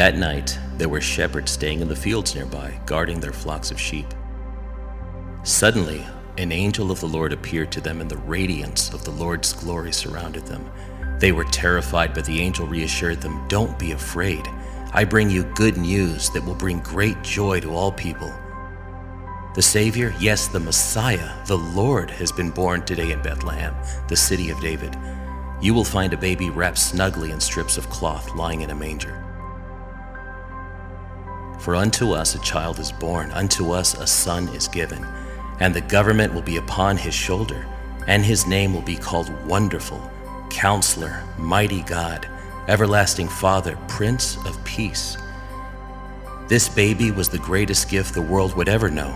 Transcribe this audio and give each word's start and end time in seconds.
That 0.00 0.16
night, 0.16 0.58
there 0.78 0.88
were 0.88 1.02
shepherds 1.02 1.50
staying 1.50 1.80
in 1.80 1.88
the 1.88 1.94
fields 1.94 2.34
nearby, 2.34 2.80
guarding 2.86 3.20
their 3.20 3.34
flocks 3.34 3.70
of 3.70 3.78
sheep. 3.78 4.06
Suddenly, 5.42 6.06
an 6.38 6.52
angel 6.52 6.90
of 6.90 7.00
the 7.00 7.06
Lord 7.06 7.34
appeared 7.34 7.70
to 7.72 7.82
them, 7.82 8.00
and 8.00 8.10
the 8.10 8.16
radiance 8.16 8.94
of 8.94 9.04
the 9.04 9.10
Lord's 9.10 9.52
glory 9.52 9.92
surrounded 9.92 10.46
them. 10.46 10.64
They 11.18 11.32
were 11.32 11.44
terrified, 11.44 12.14
but 12.14 12.24
the 12.24 12.40
angel 12.40 12.66
reassured 12.66 13.20
them 13.20 13.46
Don't 13.48 13.78
be 13.78 13.92
afraid. 13.92 14.40
I 14.94 15.04
bring 15.04 15.28
you 15.28 15.44
good 15.54 15.76
news 15.76 16.30
that 16.30 16.46
will 16.46 16.54
bring 16.54 16.80
great 16.80 17.20
joy 17.22 17.60
to 17.60 17.74
all 17.74 17.92
people. 17.92 18.32
The 19.54 19.60
Savior, 19.60 20.14
yes, 20.18 20.48
the 20.48 20.60
Messiah, 20.60 21.44
the 21.44 21.58
Lord, 21.58 22.10
has 22.12 22.32
been 22.32 22.48
born 22.48 22.86
today 22.86 23.12
in 23.12 23.20
Bethlehem, 23.20 23.74
the 24.08 24.16
city 24.16 24.48
of 24.48 24.62
David. 24.62 24.96
You 25.60 25.74
will 25.74 25.84
find 25.84 26.14
a 26.14 26.16
baby 26.16 26.48
wrapped 26.48 26.78
snugly 26.78 27.32
in 27.32 27.38
strips 27.38 27.76
of 27.76 27.90
cloth 27.90 28.34
lying 28.34 28.62
in 28.62 28.70
a 28.70 28.74
manger. 28.74 29.26
For 31.60 31.76
unto 31.76 32.12
us 32.12 32.34
a 32.34 32.40
child 32.40 32.78
is 32.78 32.90
born, 32.90 33.30
unto 33.32 33.72
us 33.72 33.92
a 33.92 34.06
son 34.06 34.48
is 34.48 34.66
given, 34.66 35.06
and 35.60 35.74
the 35.74 35.82
government 35.82 36.32
will 36.32 36.40
be 36.42 36.56
upon 36.56 36.96
his 36.96 37.14
shoulder, 37.14 37.66
and 38.06 38.24
his 38.24 38.46
name 38.46 38.72
will 38.72 38.80
be 38.80 38.96
called 38.96 39.28
Wonderful, 39.46 40.10
Counselor, 40.48 41.22
Mighty 41.36 41.82
God, 41.82 42.26
Everlasting 42.66 43.28
Father, 43.28 43.76
Prince 43.88 44.38
of 44.46 44.62
Peace. 44.64 45.18
This 46.48 46.66
baby 46.66 47.10
was 47.10 47.28
the 47.28 47.38
greatest 47.38 47.90
gift 47.90 48.14
the 48.14 48.22
world 48.22 48.56
would 48.56 48.68
ever 48.70 48.88
know. 48.88 49.12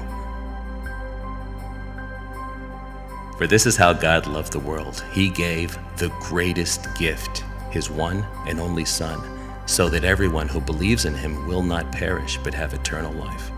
For 3.39 3.47
this 3.47 3.65
is 3.65 3.77
how 3.77 3.95
God 3.95 4.27
loved 4.27 4.53
the 4.53 4.61
world. 4.61 5.03
He 5.13 5.31
gave 5.31 5.79
the 5.97 6.11
greatest 6.21 6.95
gift, 6.99 7.43
his 7.71 7.91
one 7.91 8.25
and 8.47 8.61
only 8.61 8.85
Son 8.85 9.34
so 9.67 9.89
that 9.89 10.05
everyone 10.05 10.49
who 10.49 10.61
believes 10.61 11.05
in 11.05 11.15
him 11.15 11.47
will 11.47 11.63
not 11.63 11.91
perish 11.91 12.39
but 12.43 12.55
have 12.55 12.75
eternal 12.75 13.13
life. 13.13 13.51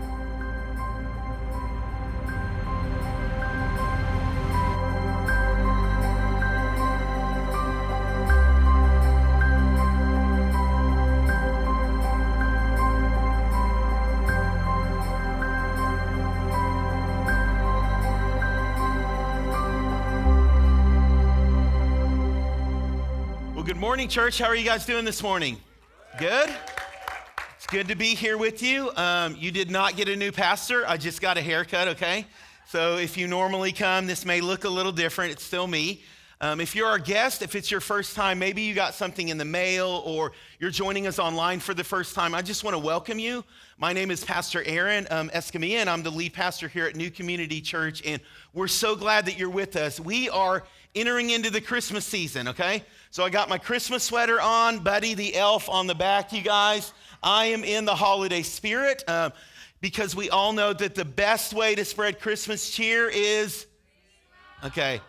Well, 23.53 23.65
good 23.65 23.75
morning, 23.75 24.07
church. 24.07 24.39
How 24.39 24.45
are 24.45 24.55
you 24.55 24.63
guys 24.63 24.85
doing 24.85 25.03
this 25.03 25.21
morning? 25.21 25.57
Good? 26.17 26.49
It's 27.57 27.67
good 27.67 27.89
to 27.89 27.95
be 27.95 28.15
here 28.15 28.39
with 28.39 28.63
you. 28.63 28.89
Um, 28.95 29.35
you 29.37 29.51
did 29.51 29.69
not 29.69 29.95
get 29.95 30.09
a 30.09 30.15
new 30.15 30.31
pastor. 30.31 30.83
I 30.87 30.97
just 30.97 31.21
got 31.21 31.37
a 31.37 31.43
haircut, 31.43 31.89
okay? 31.89 32.25
So 32.67 32.97
if 32.97 33.17
you 33.17 33.27
normally 33.27 33.71
come, 33.71 34.07
this 34.07 34.25
may 34.25 34.41
look 34.41 34.63
a 34.63 34.69
little 34.69 34.91
different. 34.91 35.33
It's 35.33 35.43
still 35.43 35.67
me. 35.67 36.01
Um, 36.41 36.59
if 36.59 36.75
you're 36.75 36.87
our 36.87 36.97
guest, 36.97 37.43
if 37.43 37.53
it's 37.53 37.69
your 37.69 37.81
first 37.81 38.15
time, 38.15 38.39
maybe 38.39 38.63
you 38.63 38.73
got 38.73 38.95
something 38.95 39.29
in 39.29 39.37
the 39.37 39.45
mail 39.45 40.01
or 40.05 40.31
you're 40.59 40.71
joining 40.71 41.05
us 41.05 41.19
online 41.19 41.59
for 41.59 41.75
the 41.75 41.83
first 41.83 42.15
time, 42.15 42.33
I 42.33 42.41
just 42.41 42.63
want 42.63 42.73
to 42.73 42.79
welcome 42.79 43.19
you. 43.19 43.43
My 43.77 43.93
name 43.93 44.09
is 44.09 44.23
Pastor 44.23 44.63
Aaron 44.65 45.05
um, 45.11 45.29
Escamilla, 45.29 45.81
and 45.81 45.89
I'm 45.89 46.01
the 46.01 46.11
lead 46.11 46.33
pastor 46.33 46.67
here 46.67 46.87
at 46.87 46.95
New 46.95 47.11
Community 47.11 47.61
Church, 47.61 48.01
and 48.03 48.19
we're 48.53 48.67
so 48.67 48.95
glad 48.95 49.27
that 49.27 49.37
you're 49.37 49.51
with 49.51 49.75
us. 49.75 49.99
We 49.99 50.29
are 50.29 50.63
entering 50.99 51.29
into 51.29 51.49
the 51.49 51.61
Christmas 51.61 52.05
season, 52.05 52.47
okay? 52.47 52.83
So 53.11 53.23
I 53.23 53.29
got 53.29 53.49
my 53.49 53.57
Christmas 53.57 54.03
sweater 54.03 54.41
on, 54.41 54.79
Buddy 54.79 55.13
the 55.13 55.35
elf 55.35 55.69
on 55.69 55.87
the 55.87 55.95
back, 55.95 56.33
you 56.33 56.41
guys. 56.41 56.93
I 57.21 57.45
am 57.45 57.63
in 57.63 57.85
the 57.85 57.95
holiday 57.95 58.41
spirit 58.41 59.03
um, 59.07 59.31
because 59.81 60.15
we 60.15 60.29
all 60.29 60.53
know 60.53 60.73
that 60.73 60.95
the 60.95 61.05
best 61.05 61.53
way 61.53 61.75
to 61.75 61.85
spread 61.85 62.19
Christmas 62.19 62.69
cheer 62.69 63.09
is, 63.09 63.67
okay, 64.63 65.01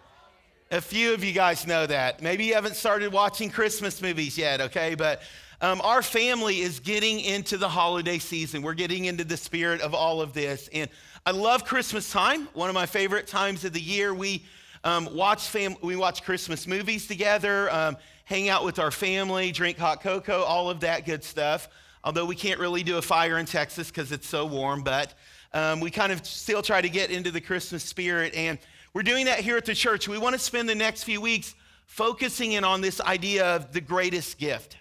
a 0.70 0.80
few 0.80 1.14
of 1.14 1.24
you 1.24 1.32
guys 1.32 1.66
know 1.66 1.86
that. 1.86 2.22
Maybe 2.22 2.44
you 2.44 2.54
haven't 2.54 2.76
started 2.76 3.12
watching 3.12 3.50
Christmas 3.50 4.02
movies 4.02 4.36
yet, 4.36 4.60
okay? 4.60 4.94
But 4.94 5.22
um, 5.60 5.80
our 5.80 6.02
family 6.02 6.60
is 6.60 6.78
getting 6.78 7.20
into 7.20 7.56
the 7.56 7.68
holiday 7.68 8.18
season. 8.18 8.62
We're 8.62 8.74
getting 8.74 9.06
into 9.06 9.24
the 9.24 9.36
spirit 9.36 9.80
of 9.80 9.94
all 9.94 10.20
of 10.20 10.32
this. 10.32 10.68
And 10.72 10.88
I 11.26 11.32
love 11.32 11.64
Christmas 11.64 12.12
time, 12.12 12.48
one 12.52 12.68
of 12.68 12.74
my 12.74 12.86
favorite 12.86 13.26
times 13.26 13.64
of 13.64 13.72
the 13.72 13.80
year. 13.80 14.14
We 14.14 14.44
um, 14.84 15.08
watch 15.14 15.48
fam- 15.48 15.76
we 15.82 15.96
watch 15.96 16.22
Christmas 16.22 16.66
movies 16.66 17.06
together, 17.06 17.72
um, 17.72 17.96
hang 18.24 18.48
out 18.48 18.64
with 18.64 18.78
our 18.78 18.90
family, 18.90 19.52
drink 19.52 19.78
hot 19.78 20.02
cocoa, 20.02 20.42
all 20.42 20.70
of 20.70 20.80
that 20.80 21.04
good 21.04 21.24
stuff. 21.24 21.68
Although 22.04 22.26
we 22.26 22.36
can't 22.36 22.60
really 22.60 22.82
do 22.82 22.98
a 22.98 23.02
fire 23.02 23.38
in 23.38 23.46
Texas 23.46 23.88
because 23.88 24.12
it's 24.12 24.28
so 24.28 24.46
warm, 24.46 24.82
but 24.82 25.14
um, 25.52 25.80
we 25.80 25.90
kind 25.90 26.12
of 26.12 26.24
still 26.24 26.62
try 26.62 26.80
to 26.80 26.88
get 26.88 27.10
into 27.10 27.30
the 27.30 27.40
Christmas 27.40 27.82
spirit. 27.82 28.34
And 28.34 28.58
we're 28.92 29.02
doing 29.02 29.26
that 29.26 29.40
here 29.40 29.56
at 29.56 29.64
the 29.64 29.74
church. 29.74 30.08
We 30.08 30.18
want 30.18 30.34
to 30.34 30.38
spend 30.38 30.68
the 30.68 30.74
next 30.74 31.04
few 31.04 31.20
weeks 31.20 31.54
focusing 31.86 32.52
in 32.52 32.64
on 32.64 32.80
this 32.80 33.00
idea 33.00 33.56
of 33.56 33.72
the 33.72 33.80
greatest 33.80 34.38
gift. 34.38 34.76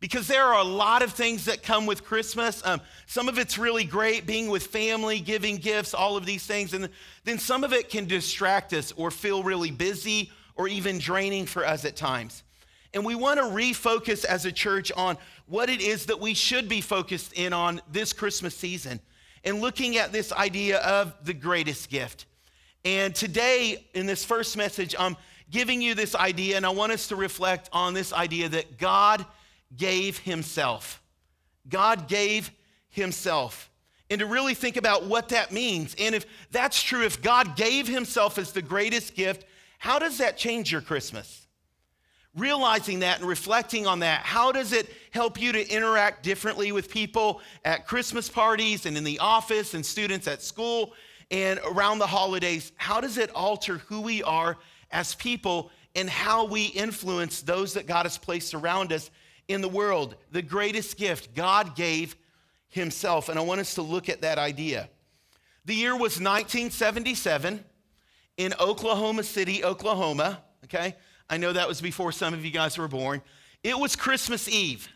Because 0.00 0.26
there 0.26 0.44
are 0.44 0.58
a 0.58 0.64
lot 0.64 1.02
of 1.02 1.12
things 1.12 1.44
that 1.44 1.62
come 1.62 1.84
with 1.84 2.04
Christmas. 2.04 2.64
Um, 2.64 2.80
some 3.06 3.28
of 3.28 3.38
it's 3.38 3.58
really 3.58 3.84
great, 3.84 4.26
being 4.26 4.48
with 4.48 4.66
family, 4.66 5.20
giving 5.20 5.58
gifts, 5.58 5.92
all 5.92 6.16
of 6.16 6.24
these 6.24 6.46
things. 6.46 6.72
And 6.72 6.88
then 7.24 7.38
some 7.38 7.64
of 7.64 7.74
it 7.74 7.90
can 7.90 8.06
distract 8.06 8.72
us 8.72 8.92
or 8.96 9.10
feel 9.10 9.42
really 9.42 9.70
busy 9.70 10.32
or 10.56 10.68
even 10.68 10.98
draining 10.98 11.44
for 11.44 11.66
us 11.66 11.84
at 11.84 11.96
times. 11.96 12.42
And 12.94 13.04
we 13.04 13.14
want 13.14 13.38
to 13.38 13.44
refocus 13.44 14.24
as 14.24 14.46
a 14.46 14.52
church 14.52 14.90
on 14.96 15.16
what 15.46 15.68
it 15.68 15.80
is 15.80 16.06
that 16.06 16.18
we 16.18 16.34
should 16.34 16.68
be 16.68 16.80
focused 16.80 17.34
in 17.34 17.52
on 17.52 17.80
this 17.92 18.12
Christmas 18.12 18.56
season 18.56 19.00
and 19.44 19.60
looking 19.60 19.96
at 19.96 20.12
this 20.12 20.32
idea 20.32 20.78
of 20.78 21.14
the 21.24 21.34
greatest 21.34 21.88
gift. 21.88 22.26
And 22.84 23.14
today, 23.14 23.86
in 23.94 24.06
this 24.06 24.24
first 24.24 24.56
message, 24.56 24.94
I'm 24.98 25.16
giving 25.50 25.82
you 25.82 25.94
this 25.94 26.14
idea, 26.14 26.56
and 26.56 26.64
I 26.64 26.70
want 26.70 26.92
us 26.92 27.08
to 27.08 27.16
reflect 27.16 27.68
on 27.72 27.92
this 27.92 28.12
idea 28.12 28.48
that 28.48 28.78
God 28.78 29.24
gave 29.76 30.18
himself. 30.18 31.02
God 31.68 32.08
gave 32.08 32.50
himself. 32.88 33.70
And 34.10 34.18
to 34.18 34.26
really 34.26 34.54
think 34.54 34.76
about 34.76 35.04
what 35.04 35.28
that 35.28 35.52
means. 35.52 35.94
And 35.98 36.14
if 36.14 36.26
that's 36.50 36.82
true, 36.82 37.04
if 37.04 37.22
God 37.22 37.56
gave 37.56 37.86
himself 37.86 38.38
as 38.38 38.52
the 38.52 38.62
greatest 38.62 39.14
gift, 39.14 39.44
how 39.78 39.98
does 39.98 40.18
that 40.18 40.36
change 40.36 40.72
your 40.72 40.80
Christmas? 40.80 41.46
Realizing 42.36 43.00
that 43.00 43.20
and 43.20 43.28
reflecting 43.28 43.86
on 43.86 44.00
that, 44.00 44.20
how 44.22 44.52
does 44.52 44.72
it 44.72 44.88
help 45.10 45.40
you 45.40 45.52
to 45.52 45.68
interact 45.68 46.22
differently 46.22 46.72
with 46.72 46.90
people 46.90 47.40
at 47.64 47.86
Christmas 47.86 48.28
parties 48.28 48.86
and 48.86 48.96
in 48.96 49.04
the 49.04 49.18
office 49.20 49.74
and 49.74 49.86
students 49.86 50.26
at 50.26 50.42
school 50.42 50.92
and 51.30 51.60
around 51.64 51.98
the 51.98 52.06
holidays? 52.06 52.72
How 52.76 53.00
does 53.00 53.16
it 53.16 53.30
alter 53.34 53.78
who 53.78 54.00
we 54.00 54.22
are 54.24 54.58
as 54.90 55.14
people 55.14 55.70
and 55.94 56.10
how 56.10 56.44
we 56.46 56.66
influence 56.66 57.42
those 57.42 57.74
that 57.74 57.86
God 57.86 58.06
has 58.06 58.18
placed 58.18 58.54
around 58.54 58.92
us 58.92 59.10
in 59.50 59.60
the 59.60 59.68
world, 59.68 60.14
the 60.30 60.42
greatest 60.42 60.96
gift 60.96 61.34
God 61.34 61.74
gave 61.74 62.16
Himself. 62.68 63.28
And 63.28 63.38
I 63.38 63.42
want 63.42 63.60
us 63.60 63.74
to 63.74 63.82
look 63.82 64.08
at 64.08 64.22
that 64.22 64.38
idea. 64.38 64.88
The 65.64 65.74
year 65.74 65.92
was 65.92 66.20
1977 66.20 67.64
in 68.36 68.54
Oklahoma 68.60 69.24
City, 69.24 69.64
Oklahoma. 69.64 70.40
Okay, 70.64 70.94
I 71.28 71.36
know 71.36 71.52
that 71.52 71.66
was 71.66 71.80
before 71.80 72.12
some 72.12 72.32
of 72.32 72.44
you 72.44 72.50
guys 72.50 72.78
were 72.78 72.88
born. 72.88 73.22
It 73.64 73.78
was 73.78 73.96
Christmas 73.96 74.48
Eve. 74.48 74.88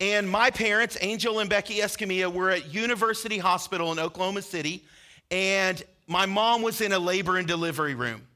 And 0.00 0.28
my 0.28 0.50
parents, 0.50 0.96
Angel 1.00 1.38
and 1.38 1.48
Becky 1.48 1.76
Escamilla, 1.76 2.32
were 2.32 2.50
at 2.50 2.72
University 2.72 3.38
Hospital 3.38 3.92
in 3.92 3.98
Oklahoma 3.98 4.42
City. 4.42 4.84
And 5.30 5.82
my 6.06 6.26
mom 6.26 6.62
was 6.62 6.80
in 6.80 6.92
a 6.92 6.98
labor 6.98 7.36
and 7.36 7.46
delivery 7.46 7.94
room. 7.94 8.26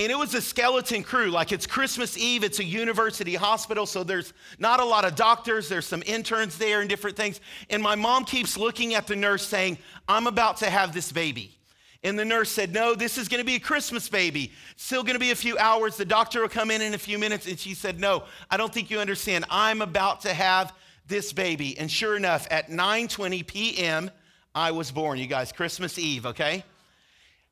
And 0.00 0.10
it 0.10 0.18
was 0.18 0.32
a 0.32 0.40
skeleton 0.40 1.02
crew. 1.02 1.30
Like 1.30 1.52
it's 1.52 1.66
Christmas 1.66 2.16
Eve, 2.16 2.42
it's 2.42 2.58
a 2.58 2.64
university 2.64 3.34
hospital, 3.34 3.84
so 3.84 4.02
there's 4.02 4.32
not 4.58 4.80
a 4.80 4.84
lot 4.84 5.04
of 5.04 5.14
doctors, 5.14 5.68
there's 5.68 5.86
some 5.86 6.02
interns 6.06 6.56
there 6.56 6.80
and 6.80 6.88
different 6.88 7.18
things. 7.18 7.38
And 7.68 7.82
my 7.82 7.96
mom 7.96 8.24
keeps 8.24 8.56
looking 8.56 8.94
at 8.94 9.06
the 9.06 9.14
nurse 9.14 9.46
saying, 9.46 9.76
I'm 10.08 10.26
about 10.26 10.56
to 10.58 10.70
have 10.70 10.94
this 10.94 11.12
baby. 11.12 11.54
And 12.02 12.18
the 12.18 12.24
nurse 12.24 12.48
said, 12.50 12.72
No, 12.72 12.94
this 12.94 13.18
is 13.18 13.28
gonna 13.28 13.44
be 13.44 13.56
a 13.56 13.60
Christmas 13.60 14.08
baby. 14.08 14.52
Still 14.76 15.02
gonna 15.02 15.18
be 15.18 15.32
a 15.32 15.36
few 15.36 15.58
hours. 15.58 15.98
The 15.98 16.06
doctor 16.06 16.40
will 16.40 16.48
come 16.48 16.70
in 16.70 16.80
in 16.80 16.94
a 16.94 16.98
few 16.98 17.18
minutes. 17.18 17.46
And 17.46 17.58
she 17.58 17.74
said, 17.74 18.00
No, 18.00 18.24
I 18.50 18.56
don't 18.56 18.72
think 18.72 18.90
you 18.90 19.00
understand. 19.00 19.44
I'm 19.50 19.82
about 19.82 20.22
to 20.22 20.32
have 20.32 20.72
this 21.08 21.34
baby. 21.34 21.78
And 21.78 21.90
sure 21.90 22.16
enough, 22.16 22.48
at 22.50 22.70
9:20 22.70 23.46
p.m., 23.46 24.10
I 24.54 24.70
was 24.70 24.90
born, 24.90 25.18
you 25.18 25.26
guys, 25.26 25.52
Christmas 25.52 25.98
Eve, 25.98 26.24
okay? 26.24 26.64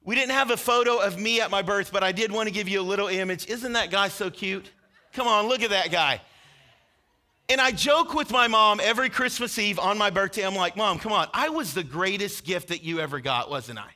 We 0.08 0.14
didn't 0.14 0.32
have 0.32 0.50
a 0.50 0.56
photo 0.56 0.96
of 0.96 1.20
me 1.20 1.43
at 1.43 1.50
my 1.50 1.60
birth, 1.60 1.93
but 1.93 2.02
I 2.02 2.12
did 2.12 2.32
want 2.32 2.49
to 2.49 2.50
give 2.50 2.66
you 2.66 2.81
a 2.81 2.82
little 2.82 3.08
image. 3.08 3.46
Isn't 3.46 3.75
that 3.75 3.90
guy 3.90 4.08
so 4.08 4.31
cute? 4.31 4.70
Come 5.12 5.28
on, 5.28 5.49
look 5.49 5.62
at 5.62 5.69
that 5.69 5.90
guy. 5.90 6.22
And 7.50 7.60
I 7.60 7.72
joke 7.72 8.14
with 8.14 8.31
my 8.31 8.49
mom 8.49 8.81
every 8.82 9.10
Christmas 9.10 9.58
Eve 9.58 9.78
on 9.78 9.99
my 9.99 10.08
birthday. 10.08 10.46
I'm 10.46 10.55
like, 10.55 10.78
Mom, 10.78 10.99
come 10.99 11.12
on. 11.12 11.28
I 11.34 11.50
was 11.50 11.75
the 11.75 11.84
greatest 11.84 12.46
gift 12.46 12.69
that 12.69 12.82
you 12.82 13.00
ever 13.00 13.20
got, 13.20 13.50
wasn't 13.50 13.81
I? 13.81 13.90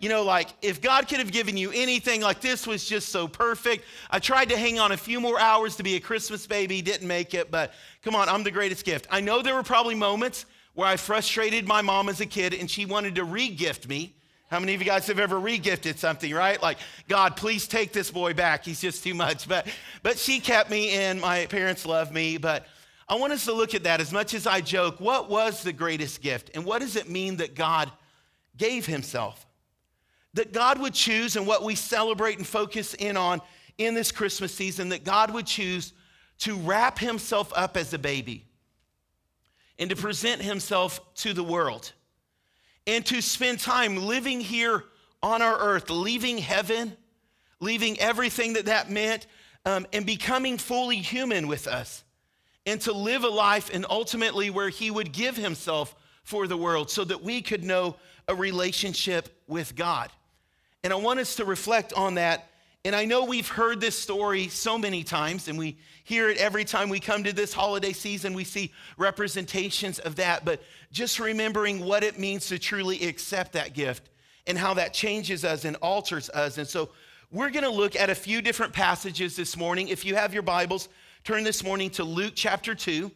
you 0.00 0.08
know, 0.08 0.24
like 0.24 0.48
if 0.62 0.82
God 0.82 1.06
could 1.06 1.18
have 1.18 1.30
given 1.30 1.56
you 1.56 1.70
anything, 1.72 2.22
like 2.22 2.40
this 2.40 2.66
was 2.66 2.84
just 2.84 3.10
so 3.10 3.28
perfect. 3.28 3.84
I 4.10 4.18
tried 4.18 4.48
to 4.48 4.56
hang 4.56 4.80
on 4.80 4.90
a 4.90 4.96
few 4.96 5.20
more 5.20 5.38
hours 5.38 5.76
to 5.76 5.84
be 5.84 5.94
a 5.94 6.00
Christmas 6.00 6.44
baby, 6.44 6.82
didn't 6.82 7.06
make 7.06 7.34
it, 7.34 7.52
but 7.52 7.72
come 8.02 8.16
on, 8.16 8.28
I'm 8.28 8.42
the 8.42 8.50
greatest 8.50 8.84
gift. 8.84 9.06
I 9.12 9.20
know 9.20 9.42
there 9.42 9.54
were 9.54 9.62
probably 9.62 9.94
moments 9.94 10.44
where 10.74 10.88
I 10.88 10.96
frustrated 10.96 11.68
my 11.68 11.82
mom 11.82 12.08
as 12.08 12.20
a 12.20 12.26
kid 12.26 12.52
and 12.52 12.68
she 12.68 12.84
wanted 12.84 13.14
to 13.14 13.22
re 13.22 13.48
gift 13.48 13.88
me. 13.88 14.15
How 14.48 14.60
many 14.60 14.74
of 14.74 14.80
you 14.80 14.86
guys 14.86 15.08
have 15.08 15.18
ever 15.18 15.40
regifted 15.40 15.98
something, 15.98 16.32
right? 16.32 16.62
Like, 16.62 16.78
God, 17.08 17.36
please 17.36 17.66
take 17.66 17.92
this 17.92 18.12
boy 18.12 18.32
back. 18.32 18.64
He's 18.64 18.80
just 18.80 19.02
too 19.02 19.14
much. 19.14 19.48
But, 19.48 19.66
but 20.04 20.18
she 20.18 20.38
kept 20.38 20.70
me 20.70 20.90
and 20.90 21.20
my 21.20 21.46
parents 21.46 21.84
love 21.84 22.12
me. 22.12 22.36
But 22.36 22.66
I 23.08 23.16
want 23.16 23.32
us 23.32 23.44
to 23.46 23.52
look 23.52 23.74
at 23.74 23.82
that 23.84 24.00
as 24.00 24.12
much 24.12 24.34
as 24.34 24.46
I 24.46 24.60
joke. 24.60 25.00
What 25.00 25.28
was 25.28 25.64
the 25.64 25.72
greatest 25.72 26.22
gift? 26.22 26.50
And 26.54 26.64
what 26.64 26.80
does 26.80 26.94
it 26.94 27.10
mean 27.10 27.38
that 27.38 27.56
God 27.56 27.90
gave 28.56 28.86
himself? 28.86 29.44
That 30.34 30.52
God 30.52 30.78
would 30.80 30.94
choose, 30.94 31.34
and 31.34 31.46
what 31.46 31.64
we 31.64 31.74
celebrate 31.74 32.38
and 32.38 32.46
focus 32.46 32.94
in 32.94 33.16
on 33.16 33.40
in 33.78 33.94
this 33.94 34.12
Christmas 34.12 34.54
season, 34.54 34.90
that 34.90 35.02
God 35.02 35.32
would 35.32 35.46
choose 35.46 35.92
to 36.40 36.56
wrap 36.56 36.98
himself 36.98 37.52
up 37.56 37.76
as 37.76 37.92
a 37.94 37.98
baby 37.98 38.44
and 39.78 39.90
to 39.90 39.96
present 39.96 40.42
himself 40.42 41.00
to 41.16 41.32
the 41.32 41.42
world 41.44 41.92
and 42.86 43.04
to 43.06 43.20
spend 43.20 43.60
time 43.60 43.96
living 43.96 44.40
here 44.40 44.84
on 45.22 45.42
our 45.42 45.58
earth, 45.58 45.90
leaving 45.90 46.38
heaven, 46.38 46.96
leaving 47.60 47.98
everything 47.98 48.52
that 48.54 48.66
that 48.66 48.90
meant, 48.90 49.26
um, 49.64 49.86
and 49.92 50.06
becoming 50.06 50.58
fully 50.58 50.98
human 50.98 51.48
with 51.48 51.66
us, 51.66 52.04
and 52.64 52.80
to 52.82 52.92
live 52.92 53.24
a 53.24 53.28
life 53.28 53.70
and 53.72 53.84
ultimately 53.90 54.50
where 54.50 54.68
He 54.68 54.90
would 54.90 55.12
give 55.12 55.36
Himself 55.36 55.94
for 56.22 56.46
the 56.46 56.56
world 56.56 56.90
so 56.90 57.04
that 57.04 57.22
we 57.22 57.42
could 57.42 57.64
know 57.64 57.96
a 58.28 58.34
relationship 58.34 59.28
with 59.46 59.74
God. 59.74 60.10
And 60.82 60.92
I 60.92 60.96
want 60.96 61.20
us 61.20 61.36
to 61.36 61.44
reflect 61.44 61.92
on 61.92 62.14
that. 62.14 62.48
And 62.86 62.94
I 62.94 63.04
know 63.04 63.24
we've 63.24 63.48
heard 63.48 63.80
this 63.80 63.98
story 63.98 64.46
so 64.46 64.78
many 64.78 65.02
times, 65.02 65.48
and 65.48 65.58
we 65.58 65.76
hear 66.04 66.30
it 66.30 66.36
every 66.36 66.64
time 66.64 66.88
we 66.88 67.00
come 67.00 67.24
to 67.24 67.32
this 67.32 67.52
holiday 67.52 67.92
season. 67.92 68.32
We 68.32 68.44
see 68.44 68.72
representations 68.96 69.98
of 69.98 70.14
that. 70.16 70.44
But 70.44 70.62
just 70.92 71.18
remembering 71.18 71.84
what 71.84 72.04
it 72.04 72.16
means 72.16 72.46
to 72.46 72.60
truly 72.60 73.08
accept 73.08 73.54
that 73.54 73.74
gift 73.74 74.08
and 74.46 74.56
how 74.56 74.74
that 74.74 74.94
changes 74.94 75.44
us 75.44 75.64
and 75.64 75.74
alters 75.82 76.30
us. 76.30 76.58
And 76.58 76.68
so 76.68 76.90
we're 77.32 77.50
going 77.50 77.64
to 77.64 77.70
look 77.70 77.96
at 77.96 78.08
a 78.08 78.14
few 78.14 78.40
different 78.40 78.72
passages 78.72 79.34
this 79.34 79.56
morning. 79.56 79.88
If 79.88 80.04
you 80.04 80.14
have 80.14 80.32
your 80.32 80.44
Bibles, 80.44 80.88
turn 81.24 81.42
this 81.42 81.64
morning 81.64 81.90
to 81.90 82.04
Luke 82.04 82.34
chapter 82.36 82.72
2, 82.72 83.10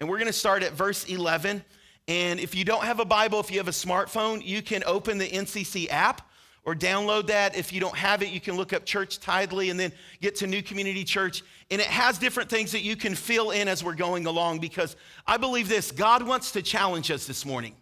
and 0.00 0.08
we're 0.10 0.18
going 0.18 0.26
to 0.26 0.34
start 0.34 0.62
at 0.62 0.74
verse 0.74 1.04
11. 1.04 1.64
And 2.08 2.40
if 2.40 2.54
you 2.54 2.66
don't 2.66 2.84
have 2.84 3.00
a 3.00 3.06
Bible, 3.06 3.40
if 3.40 3.50
you 3.50 3.56
have 3.56 3.68
a 3.68 3.70
smartphone, 3.70 4.44
you 4.44 4.60
can 4.60 4.82
open 4.84 5.16
the 5.16 5.30
NCC 5.30 5.88
app 5.88 6.28
or 6.64 6.74
download 6.74 7.26
that. 7.28 7.56
If 7.56 7.72
you 7.72 7.80
don't 7.80 7.96
have 7.96 8.22
it, 8.22 8.30
you 8.30 8.40
can 8.40 8.56
look 8.56 8.72
up 8.72 8.84
Church 8.84 9.20
Tithe.ly 9.20 9.64
and 9.64 9.78
then 9.78 9.92
get 10.20 10.36
to 10.36 10.46
New 10.46 10.62
Community 10.62 11.04
Church. 11.04 11.42
And 11.70 11.80
it 11.80 11.86
has 11.86 12.18
different 12.18 12.50
things 12.50 12.72
that 12.72 12.82
you 12.82 12.96
can 12.96 13.14
fill 13.14 13.50
in 13.50 13.68
as 13.68 13.84
we're 13.84 13.94
going 13.94 14.26
along 14.26 14.60
because 14.60 14.96
I 15.26 15.36
believe 15.36 15.68
this 15.68 15.90
God 15.90 16.26
wants 16.26 16.52
to 16.52 16.62
challenge 16.62 17.10
us 17.10 17.26
this 17.26 17.44
morning. 17.44 17.74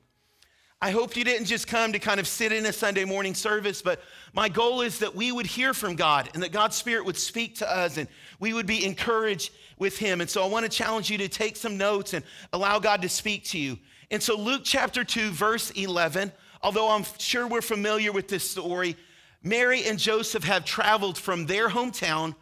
I 0.81 0.91
hope 0.91 1.17
you 1.17 1.23
didn't 1.23 1.47
just 1.47 1.69
come 1.69 1.93
to 1.93 2.01
kind 2.01 2.19
of 2.19 2.27
sit 2.27 2.51
in 2.51 2.67
a 2.67 2.73
Sunday 2.73 3.05
morning 3.05 3.35
service, 3.35 3.81
but 3.83 4.01
my 4.33 4.49
goal 4.49 4.81
is 4.81 4.99
that 4.99 5.15
we 5.15 5.31
would 5.31 5.47
hear 5.47 5.75
from 5.75 5.95
God 5.95 6.29
and 6.35 6.43
that 6.43 6.51
God's 6.51 6.75
Spirit 6.75 7.05
would 7.05 7.17
speak 7.17 7.55
to 7.59 7.73
us 7.73 7.99
and 7.99 8.09
we 8.41 8.53
would 8.53 8.67
be 8.67 8.85
encouraged 8.85 9.53
with 9.79 9.97
Him. 9.97 10.21
And 10.21 10.29
so 10.29 10.43
I 10.43 10.49
want 10.49 10.65
to 10.65 10.69
challenge 10.69 11.09
you 11.09 11.19
to 11.19 11.29
take 11.29 11.57
some 11.57 11.79
notes 11.79 12.15
and 12.15 12.25
allow 12.53 12.81
God 12.81 13.01
to 13.03 13.09
speak 13.09 13.45
to 13.51 13.59
you. 13.61 13.79
And 14.11 14.21
so, 14.21 14.37
Luke 14.37 14.63
chapter 14.65 15.05
2, 15.05 15.31
verse 15.31 15.71
11, 15.71 16.33
although 16.63 16.91
I'm 16.91 17.05
sure 17.19 17.47
we're 17.47 17.63
familiar 17.63 18.13
with 18.13 18.29
this 18.29 18.49
story, 18.49 18.97
Mary 19.43 19.85
and 19.85 19.99
Joseph 19.99 20.45
have 20.45 20.65
traveled 20.65 21.19
from 21.19 21.47
their 21.47 21.69
hometown 21.69 22.35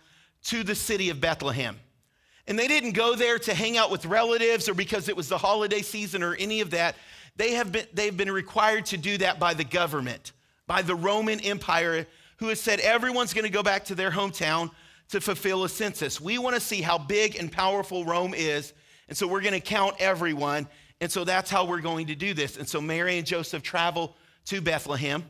to 0.44 0.62
the 0.62 0.74
city 0.74 1.10
of 1.10 1.20
Bethlehem. 1.20 1.78
And 2.46 2.58
they 2.58 2.68
didn't 2.68 2.92
go 2.92 3.14
there 3.14 3.38
to 3.38 3.54
hang 3.54 3.76
out 3.76 3.90
with 3.90 4.04
relatives 4.06 4.68
or 4.68 4.74
because 4.74 5.08
it 5.08 5.16
was 5.16 5.28
the 5.28 5.38
holiday 5.38 5.82
season 5.82 6.22
or 6.22 6.34
any 6.34 6.60
of 6.60 6.70
that. 6.70 6.96
They 7.36 7.52
have 7.52 7.72
been, 7.72 7.86
they've 7.94 8.16
been 8.16 8.30
required 8.30 8.86
to 8.86 8.96
do 8.96 9.18
that 9.18 9.38
by 9.38 9.54
the 9.54 9.64
government, 9.64 10.32
by 10.66 10.82
the 10.82 10.94
Roman 10.94 11.40
Empire, 11.40 12.06
who 12.38 12.48
has 12.48 12.60
said 12.60 12.80
everyone's 12.80 13.34
going 13.34 13.44
to 13.44 13.52
go 13.52 13.62
back 13.62 13.84
to 13.86 13.94
their 13.94 14.10
hometown 14.10 14.70
to 15.10 15.20
fulfill 15.20 15.64
a 15.64 15.68
census. 15.68 16.20
We 16.20 16.38
want 16.38 16.54
to 16.54 16.60
see 16.60 16.82
how 16.82 16.98
big 16.98 17.36
and 17.36 17.50
powerful 17.50 18.04
Rome 18.04 18.34
is. 18.34 18.72
And 19.08 19.16
so 19.16 19.26
we're 19.26 19.40
going 19.40 19.54
to 19.54 19.60
count 19.60 19.96
everyone. 19.98 20.66
And 21.00 21.10
so 21.10 21.24
that's 21.24 21.50
how 21.50 21.64
we're 21.64 21.80
going 21.80 22.08
to 22.08 22.14
do 22.14 22.34
this. 22.34 22.56
And 22.56 22.68
so 22.68 22.80
Mary 22.80 23.16
and 23.18 23.26
Joseph 23.26 23.62
travel 23.62 24.14
to 24.46 24.60
Bethlehem. 24.60 25.24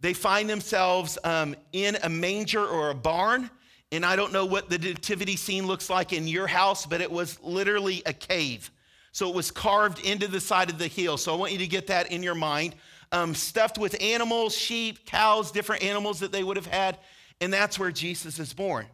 They 0.00 0.14
find 0.14 0.48
themselves 0.48 1.18
um, 1.24 1.54
in 1.72 1.96
a 2.02 2.08
manger 2.08 2.64
or 2.64 2.90
a 2.90 2.94
barn. 2.94 3.50
And 3.92 4.04
I 4.04 4.16
don't 4.16 4.32
know 4.32 4.46
what 4.46 4.70
the 4.70 4.78
nativity 4.78 5.36
scene 5.36 5.66
looks 5.66 5.90
like 5.90 6.12
in 6.12 6.26
your 6.26 6.46
house, 6.46 6.86
but 6.86 7.00
it 7.00 7.10
was 7.10 7.38
literally 7.42 8.02
a 8.06 8.12
cave. 8.12 8.70
So 9.12 9.28
it 9.28 9.34
was 9.34 9.50
carved 9.50 10.04
into 10.04 10.28
the 10.28 10.40
side 10.40 10.70
of 10.70 10.78
the 10.78 10.86
hill. 10.86 11.16
So 11.16 11.34
I 11.34 11.36
want 11.36 11.52
you 11.52 11.58
to 11.58 11.66
get 11.66 11.88
that 11.88 12.10
in 12.12 12.22
your 12.22 12.36
mind. 12.36 12.76
Um, 13.12 13.34
stuffed 13.34 13.76
with 13.76 14.00
animals, 14.00 14.56
sheep, 14.56 15.04
cows, 15.04 15.50
different 15.50 15.82
animals 15.82 16.20
that 16.20 16.30
they 16.30 16.44
would 16.44 16.56
have 16.56 16.66
had. 16.66 16.98
And 17.40 17.52
that's 17.52 17.78
where 17.78 17.90
Jesus 17.90 18.38
is 18.38 18.52
born. 18.52 18.86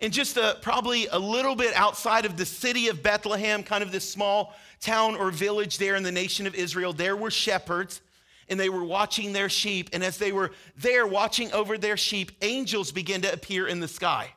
And 0.00 0.12
just 0.12 0.36
a, 0.36 0.58
probably 0.60 1.06
a 1.06 1.18
little 1.18 1.56
bit 1.56 1.74
outside 1.74 2.26
of 2.26 2.36
the 2.36 2.44
city 2.44 2.88
of 2.88 3.02
Bethlehem, 3.02 3.62
kind 3.62 3.82
of 3.82 3.92
this 3.92 4.08
small 4.08 4.54
town 4.80 5.16
or 5.16 5.30
village 5.30 5.78
there 5.78 5.94
in 5.94 6.02
the 6.02 6.12
nation 6.12 6.46
of 6.46 6.54
Israel, 6.54 6.92
there 6.92 7.16
were 7.16 7.30
shepherds 7.30 8.02
and 8.48 8.60
they 8.60 8.68
were 8.68 8.84
watching 8.84 9.32
their 9.32 9.48
sheep. 9.48 9.90
And 9.92 10.04
as 10.04 10.18
they 10.18 10.32
were 10.32 10.52
there 10.76 11.06
watching 11.06 11.52
over 11.52 11.78
their 11.78 11.96
sheep, 11.96 12.32
angels 12.42 12.92
begin 12.92 13.22
to 13.22 13.32
appear 13.32 13.66
in 13.66 13.80
the 13.80 13.88
sky. 13.88 14.32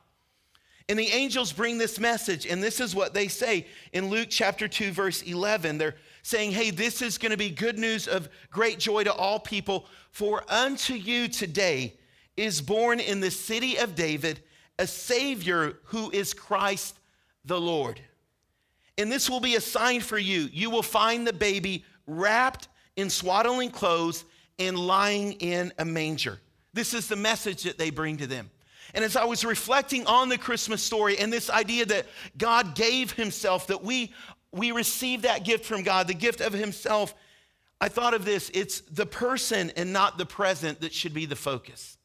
And 0.88 0.98
the 0.98 1.12
angels 1.12 1.52
bring 1.52 1.78
this 1.78 2.00
message, 2.00 2.46
and 2.46 2.60
this 2.60 2.80
is 2.80 2.96
what 2.96 3.14
they 3.14 3.28
say 3.28 3.68
in 3.92 4.10
Luke 4.10 4.26
chapter 4.28 4.66
2, 4.66 4.90
verse 4.90 5.22
11. 5.22 5.78
They're 5.78 5.94
saying, 6.24 6.50
Hey, 6.50 6.70
this 6.70 7.00
is 7.00 7.16
going 7.16 7.30
to 7.30 7.36
be 7.36 7.50
good 7.50 7.78
news 7.78 8.08
of 8.08 8.28
great 8.50 8.80
joy 8.80 9.04
to 9.04 9.12
all 9.12 9.38
people, 9.38 9.86
for 10.10 10.42
unto 10.48 10.94
you 10.94 11.28
today 11.28 11.94
is 12.36 12.60
born 12.60 12.98
in 12.98 13.20
the 13.20 13.30
city 13.30 13.78
of 13.78 13.94
David 13.94 14.40
a 14.80 14.86
Savior 14.86 15.78
who 15.84 16.10
is 16.10 16.32
Christ 16.32 16.98
the 17.44 17.60
Lord. 17.60 18.00
And 18.96 19.12
this 19.12 19.28
will 19.28 19.40
be 19.40 19.54
a 19.54 19.60
sign 19.60 20.00
for 20.00 20.18
you. 20.18 20.48
You 20.52 20.70
will 20.70 20.82
find 20.82 21.26
the 21.26 21.34
baby 21.34 21.84
wrapped 22.06 22.68
in 22.96 23.10
swaddling 23.10 23.70
clothes 23.70 24.24
and 24.58 24.78
lying 24.78 25.32
in 25.34 25.72
a 25.78 25.84
manger. 25.84 26.40
This 26.72 26.94
is 26.94 27.08
the 27.08 27.16
message 27.16 27.64
that 27.64 27.76
they 27.76 27.90
bring 27.90 28.16
to 28.18 28.26
them. 28.26 28.50
And 28.94 29.04
as 29.04 29.16
I 29.16 29.24
was 29.24 29.44
reflecting 29.44 30.06
on 30.06 30.30
the 30.30 30.38
Christmas 30.38 30.82
story 30.82 31.18
and 31.18 31.30
this 31.30 31.50
idea 31.50 31.84
that 31.86 32.06
God 32.38 32.74
gave 32.74 33.12
himself, 33.12 33.66
that 33.66 33.84
we, 33.84 34.14
we 34.50 34.72
receive 34.72 35.22
that 35.22 35.44
gift 35.44 35.66
from 35.66 35.82
God, 35.82 36.08
the 36.08 36.14
gift 36.14 36.40
of 36.40 36.54
himself, 36.54 37.14
I 37.82 37.88
thought 37.88 38.14
of 38.14 38.24
this 38.24 38.50
it's 38.54 38.80
the 38.80 39.06
person 39.06 39.72
and 39.76 39.92
not 39.92 40.16
the 40.16 40.26
present 40.26 40.80
that 40.80 40.94
should 40.94 41.14
be 41.14 41.26
the 41.26 41.36
focus. 41.36 41.98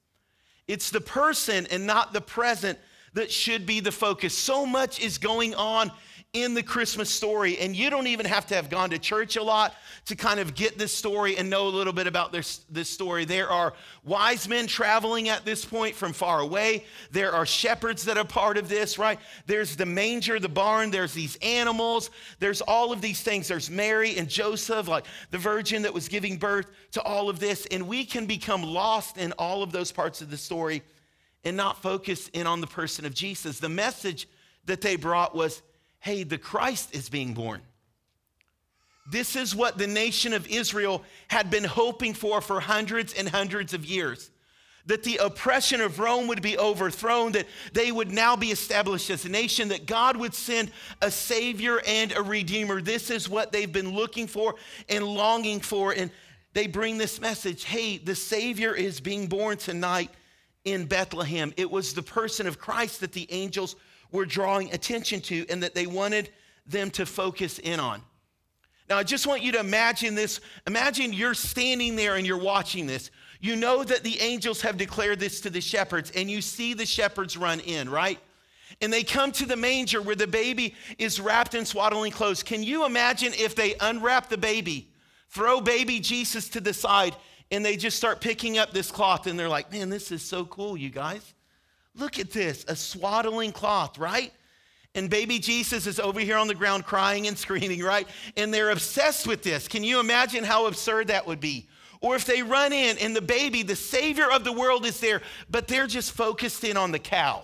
It's 0.68 0.90
the 0.90 1.02
person 1.02 1.68
and 1.70 1.86
not 1.86 2.14
the 2.14 2.22
present 2.22 2.80
that 3.14 3.32
should 3.32 3.66
be 3.66 3.80
the 3.80 3.92
focus. 3.92 4.38
So 4.38 4.66
much 4.66 5.00
is 5.00 5.18
going 5.18 5.56
on 5.56 5.92
in 6.36 6.54
the 6.54 6.62
Christmas 6.62 7.10
story. 7.10 7.58
And 7.60 7.74
you 7.74 7.90
don't 7.90 8.08
even 8.08 8.26
have 8.26 8.46
to 8.48 8.56
have 8.56 8.70
gone 8.70 8.90
to 8.90 9.00
church 9.00 9.38
a 9.38 9.42
lot 9.42 9.74
to 10.08 10.18
kind 10.18 10.42
of 10.42 10.54
get 10.54 10.78
this 10.78 10.94
story 10.94 11.38
and 11.38 11.50
know 11.50 11.68
a 11.68 11.70
little 11.70 11.94
bit 11.94 12.08
about 12.08 12.34
this, 12.34 12.60
this 12.70 12.90
story. 12.90 13.24
There 13.24 13.50
are 13.50 13.74
wise 14.04 14.46
men 14.48 14.68
traveling 14.68 15.30
at 15.30 15.46
this 15.46 15.64
point 15.64 15.96
from 15.96 16.12
far 16.12 16.42
away. 16.42 16.84
There 17.12 17.32
are 17.32 17.46
shepherds 17.46 18.04
that 18.04 18.18
are 18.18 18.26
part 18.26 18.58
of 18.58 18.68
this, 18.68 19.00
right? 19.00 19.18
There's 19.48 19.78
the 19.78 19.86
manger, 19.86 20.38
the 20.38 20.50
barn, 20.50 20.92
there's 20.92 21.14
these 21.14 21.38
animals, 21.42 22.10
there's 22.40 22.60
all 22.60 22.92
of 22.92 23.00
these 23.00 23.22
things. 23.22 23.48
There's 23.48 23.70
Mary 23.70 24.18
and 24.18 24.28
Joseph, 24.28 24.90
like 24.90 25.06
the 25.32 25.38
virgin 25.38 25.84
that 25.84 25.94
was 25.94 26.10
giving 26.10 26.36
birth 26.36 26.68
to 26.92 27.02
all 27.02 27.30
of 27.30 27.40
this. 27.40 27.66
And 27.72 27.88
we 27.88 28.04
can 28.04 28.26
become 28.26 28.62
lost 28.62 29.18
in 29.18 29.32
all 29.34 29.64
of 29.64 29.72
those 29.72 29.94
parts 29.94 30.22
of 30.22 30.30
the 30.30 30.38
story 30.38 30.84
and 31.46 31.56
not 31.56 31.82
focus 31.82 32.30
in 32.34 32.46
on 32.46 32.60
the 32.60 32.68
person 32.68 33.06
of 33.06 33.14
Jesus. 33.14 33.60
The 33.60 33.70
message 33.70 34.28
that 34.66 34.82
they 34.82 34.98
brought 34.98 35.34
was 35.34 35.62
hey, 36.06 36.22
the 36.22 36.38
Christ 36.38 36.94
is 36.94 37.10
being 37.10 37.34
born. 37.34 37.62
This 39.10 39.36
is 39.36 39.56
what 39.56 39.80
the 39.80 39.88
nation 39.88 40.34
of 40.34 40.46
Israel 40.48 41.02
had 41.30 41.50
been 41.50 41.64
hoping 41.64 42.14
for 42.14 42.42
for 42.42 42.60
hundreds 42.60 43.12
and 43.16 43.28
hundreds 43.28 43.74
of 43.74 43.84
years. 43.84 44.30
That 44.86 45.02
the 45.02 45.18
oppression 45.18 45.82
of 45.82 45.98
Rome 45.98 46.28
would 46.28 46.44
be 46.44 46.60
overthrown, 46.60 47.32
that 47.32 47.48
they 47.74 47.92
would 47.92 48.12
now 48.12 48.36
be 48.36 48.52
established 48.52 49.10
as 49.10 49.26
a 49.26 49.30
nation, 49.30 49.70
that 49.70 49.88
God 49.88 50.16
would 50.16 50.36
send 50.36 50.70
a 51.02 51.10
Savior 51.10 51.82
and 51.88 52.12
a 52.12 52.22
Redeemer. 52.22 52.82
This 52.82 53.10
is 53.10 53.28
what 53.28 53.52
they've 53.52 53.74
been 53.74 53.96
looking 53.96 54.28
for 54.28 54.54
and 54.88 55.04
longing 55.04 55.60
for. 55.60 55.92
And 55.92 56.12
they 56.54 56.68
bring 56.68 57.00
this 57.00 57.20
message 57.20 57.64
hey, 57.64 57.98
the 57.98 58.14
Savior 58.14 58.76
is 58.76 59.02
being 59.02 59.26
born 59.26 59.58
tonight 59.58 60.12
in 60.66 60.86
Bethlehem. 60.86 61.52
It 61.58 61.72
was 61.72 61.96
the 61.96 62.04
person 62.04 62.46
of 62.46 62.60
Christ 62.60 63.00
that 63.00 63.12
the 63.12 63.26
angels 63.32 63.76
were 64.12 64.26
drawing 64.26 64.74
attention 64.74 65.22
to 65.22 65.46
and 65.50 65.64
that 65.64 65.76
they 65.76 65.88
wanted 65.88 66.30
them 66.66 66.90
to 66.92 67.06
focus 67.06 67.60
in 67.60 67.80
on. 67.80 68.02
Now, 68.90 68.98
I 68.98 69.04
just 69.04 69.26
want 69.26 69.42
you 69.42 69.52
to 69.54 69.60
imagine 69.60 70.14
this. 70.14 70.40
Imagine 70.68 71.12
you're 71.12 71.34
standing 71.34 71.96
there 71.96 72.16
and 72.16 72.26
you're 72.26 72.38
watching 72.38 72.86
this. 72.86 73.10
You 73.40 73.56
know 73.56 73.84
that 73.84 74.04
the 74.04 74.20
angels 74.22 74.62
have 74.62 74.78
declared 74.78 75.20
this 75.20 75.42
to 75.42 75.50
the 75.50 75.62
shepherds, 75.62 76.12
and 76.16 76.30
you 76.30 76.42
see 76.42 76.74
the 76.74 76.86
shepherds 76.86 77.36
run 77.36 77.60
in, 77.60 77.90
right? 77.90 78.20
And 78.82 78.92
they 78.92 79.04
come 79.04 79.32
to 79.34 79.46
the 79.46 79.56
manger 79.56 80.02
where 80.02 80.16
the 80.16 80.28
baby 80.28 80.76
is 80.98 81.20
wrapped 81.20 81.54
in 81.54 81.66
swaddling 81.66 82.12
clothes. 82.12 82.44
Can 82.44 82.64
you 82.64 82.86
imagine 82.86 83.34
if 83.34 83.56
they 83.56 83.76
unwrap 83.80 84.30
the 84.30 84.38
baby, 84.38 84.90
throw 85.30 85.62
baby 85.62 86.00
Jesus 86.00 86.50
to 86.50 86.60
the 86.60 86.74
side, 86.74 87.16
and 87.52 87.64
they 87.64 87.78
just 87.78 87.98
start 87.98 88.22
picking 88.22 88.58
up 88.58 88.72
this 88.72 88.92
cloth 88.92 89.28
and 89.28 89.38
they're 89.38 89.50
like, 89.50 89.72
man, 89.72 89.90
this 89.90 90.12
is 90.12 90.24
so 90.24 90.46
cool, 90.46 90.76
you 90.76 90.90
guys. 90.90 91.35
Look 91.98 92.20
at 92.20 92.32
this, 92.32 92.66
a 92.68 92.76
swaddling 92.76 93.52
cloth, 93.52 93.98
right? 93.98 94.34
And 94.96 95.10
baby 95.10 95.40
Jesus 95.40 95.88
is 95.88 96.00
over 96.00 96.20
here 96.20 96.38
on 96.38 96.48
the 96.48 96.56
ground 96.56 96.86
crying 96.86 97.28
and 97.28 97.38
screaming, 97.38 97.82
right? 97.82 98.08
And 98.38 98.54
they're 98.54 98.72
obsessed 98.72 99.28
with 99.28 99.44
this. 99.44 99.68
Can 99.68 99.84
you 99.84 100.00
imagine 100.00 100.44
how 100.44 100.68
absurd 100.68 101.08
that 101.08 101.28
would 101.28 101.40
be? 101.40 101.68
Or 102.02 102.16
if 102.16 102.26
they 102.26 102.44
run 102.44 102.72
in 102.72 102.98
and 102.98 103.16
the 103.16 103.22
baby, 103.22 103.64
the 103.64 103.76
savior 103.76 104.30
of 104.32 104.44
the 104.44 104.52
world, 104.52 104.86
is 104.86 105.00
there, 105.00 105.22
but 105.50 105.68
they're 105.68 105.88
just 105.88 106.12
focused 106.12 106.64
in 106.64 106.78
on 106.78 106.92
the 106.92 107.00
cow. 107.00 107.44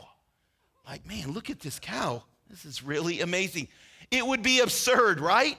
Like, 0.88 1.08
man, 1.08 1.32
look 1.32 1.50
at 1.50 1.60
this 1.60 1.80
cow. 1.80 2.24
This 2.50 2.66
is 2.66 2.84
really 2.84 3.22
amazing. 3.22 3.70
It 4.12 4.26
would 4.26 4.44
be 4.44 4.60
absurd, 4.60 5.20
right? 5.20 5.58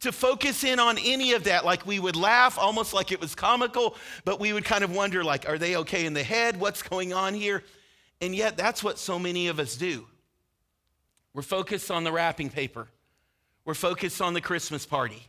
To 0.00 0.12
focus 0.12 0.64
in 0.64 0.78
on 0.78 0.96
any 0.98 1.32
of 1.32 1.44
that. 1.44 1.64
Like, 1.64 1.86
we 1.86 1.98
would 1.98 2.16
laugh 2.16 2.58
almost 2.58 2.94
like 2.94 3.12
it 3.12 3.20
was 3.20 3.34
comical, 3.34 3.96
but 4.24 4.38
we 4.40 4.52
would 4.52 4.64
kind 4.64 4.84
of 4.84 4.94
wonder, 4.94 5.24
like, 5.24 5.48
are 5.48 5.58
they 5.58 5.76
okay 5.76 6.06
in 6.06 6.14
the 6.14 6.22
head? 6.22 6.58
What's 6.58 6.82
going 6.82 7.12
on 7.12 7.34
here? 7.34 7.64
And 8.20 8.34
yet, 8.34 8.56
that's 8.56 8.84
what 8.84 8.98
so 8.98 9.18
many 9.18 9.48
of 9.48 9.58
us 9.58 9.76
do. 9.76 10.06
We're 11.32 11.42
focused 11.42 11.90
on 11.90 12.04
the 12.04 12.12
wrapping 12.12 12.50
paper, 12.50 12.88
we're 13.64 13.74
focused 13.74 14.20
on 14.20 14.34
the 14.34 14.40
Christmas 14.40 14.84
party, 14.84 15.22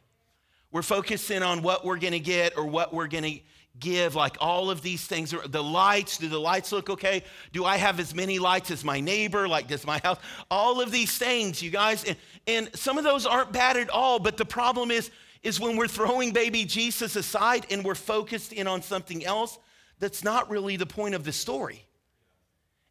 we're 0.71 0.81
focusing 0.81 1.43
on 1.43 1.61
what 1.61 1.85
we're 1.85 1.97
gonna 1.97 2.19
get 2.19 2.57
or 2.57 2.65
what 2.65 2.93
we're 2.93 3.07
gonna 3.07 3.39
give, 3.79 4.15
like 4.15 4.37
all 4.39 4.69
of 4.69 4.81
these 4.81 5.05
things. 5.05 5.33
The 5.47 5.63
lights, 5.63 6.17
do 6.17 6.27
the 6.27 6.39
lights 6.39 6.71
look 6.71 6.89
okay? 6.89 7.23
Do 7.53 7.65
I 7.65 7.77
have 7.77 7.99
as 7.99 8.13
many 8.13 8.39
lights 8.39 8.71
as 8.71 8.83
my 8.83 8.99
neighbor? 8.99 9.47
Like, 9.47 9.67
does 9.67 9.85
my 9.85 9.99
house? 9.99 10.19
All 10.49 10.81
of 10.81 10.91
these 10.91 11.17
things, 11.17 11.61
you 11.61 11.71
guys. 11.71 12.03
And, 12.03 12.17
and 12.47 12.75
some 12.75 12.97
of 12.97 13.03
those 13.03 13.25
aren't 13.25 13.51
bad 13.51 13.77
at 13.77 13.89
all, 13.89 14.19
but 14.19 14.37
the 14.37 14.45
problem 14.45 14.91
is, 14.91 15.11
is 15.43 15.59
when 15.59 15.77
we're 15.77 15.87
throwing 15.87 16.31
baby 16.31 16.65
Jesus 16.65 17.15
aside 17.15 17.65
and 17.71 17.83
we're 17.83 17.95
focused 17.95 18.53
in 18.53 18.67
on 18.67 18.81
something 18.81 19.25
else 19.25 19.57
that's 19.99 20.23
not 20.23 20.49
really 20.49 20.75
the 20.75 20.85
point 20.85 21.15
of 21.15 21.23
the 21.23 21.31
story. 21.31 21.85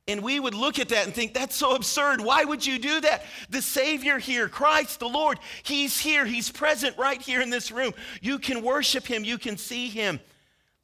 And 0.08 0.22
we 0.22 0.40
would 0.40 0.54
look 0.54 0.78
at 0.78 0.88
that 0.88 1.04
and 1.06 1.14
think, 1.14 1.34
that's 1.34 1.54
so 1.54 1.74
absurd. 1.76 2.20
Why 2.20 2.44
would 2.44 2.66
you 2.66 2.78
do 2.78 3.00
that? 3.02 3.22
The 3.48 3.62
Savior 3.62 4.18
here, 4.18 4.48
Christ 4.48 4.98
the 4.98 5.08
Lord, 5.08 5.38
He's 5.62 6.00
here. 6.00 6.24
He's 6.24 6.50
present 6.50 6.96
right 6.98 7.20
here 7.20 7.40
in 7.40 7.50
this 7.50 7.70
room. 7.70 7.92
You 8.20 8.38
can 8.38 8.62
worship 8.62 9.06
Him, 9.06 9.24
you 9.24 9.38
can 9.38 9.56
see 9.56 9.88
Him. 9.88 10.18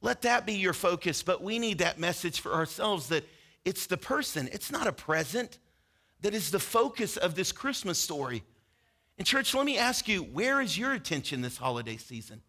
Let 0.01 0.21
that 0.21 0.45
be 0.45 0.53
your 0.53 0.73
focus. 0.73 1.23
But 1.23 1.41
we 1.41 1.59
need 1.59 1.79
that 1.79 1.99
message 1.99 2.39
for 2.39 2.53
ourselves 2.53 3.09
that 3.09 3.27
it's 3.65 3.87
the 3.87 3.97
person, 3.97 4.47
it's 4.53 4.71
not 4.71 4.87
a 4.87 4.93
present, 4.93 5.59
that 6.21 6.33
is 6.33 6.51
the 6.51 6.59
focus 6.59 7.17
of 7.17 7.35
this 7.35 7.51
Christmas 7.51 7.99
story. 7.99 8.43
And, 9.17 9.25
church, 9.25 9.53
let 9.53 9.65
me 9.65 9.77
ask 9.77 10.07
you, 10.07 10.21
where 10.21 10.61
is 10.61 10.77
your 10.77 10.93
attention 10.93 11.41
this 11.41 11.57
holiday 11.57 11.97
season? 11.97 12.41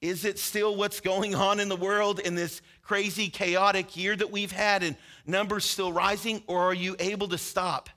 Is 0.00 0.24
it 0.24 0.38
still 0.38 0.76
what's 0.76 1.00
going 1.00 1.34
on 1.34 1.60
in 1.60 1.68
the 1.68 1.76
world 1.76 2.20
in 2.20 2.34
this 2.34 2.62
crazy, 2.82 3.28
chaotic 3.28 3.96
year 3.96 4.16
that 4.16 4.30
we've 4.30 4.52
had 4.52 4.82
and 4.82 4.96
numbers 5.26 5.64
still 5.64 5.92
rising? 5.92 6.42
Or 6.46 6.62
are 6.62 6.74
you 6.74 6.96
able 6.98 7.28
to 7.28 7.38
stop 7.38 7.90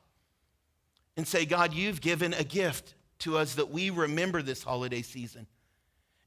and 1.16 1.26
say, 1.28 1.46
God, 1.46 1.74
you've 1.74 2.02
given 2.02 2.34
a 2.34 2.44
gift 2.44 2.94
to 3.20 3.38
us 3.38 3.56
that 3.56 3.70
we 3.72 3.90
remember 3.90 4.42
this 4.42 4.64
holiday 4.64 5.02
season? 5.02 5.48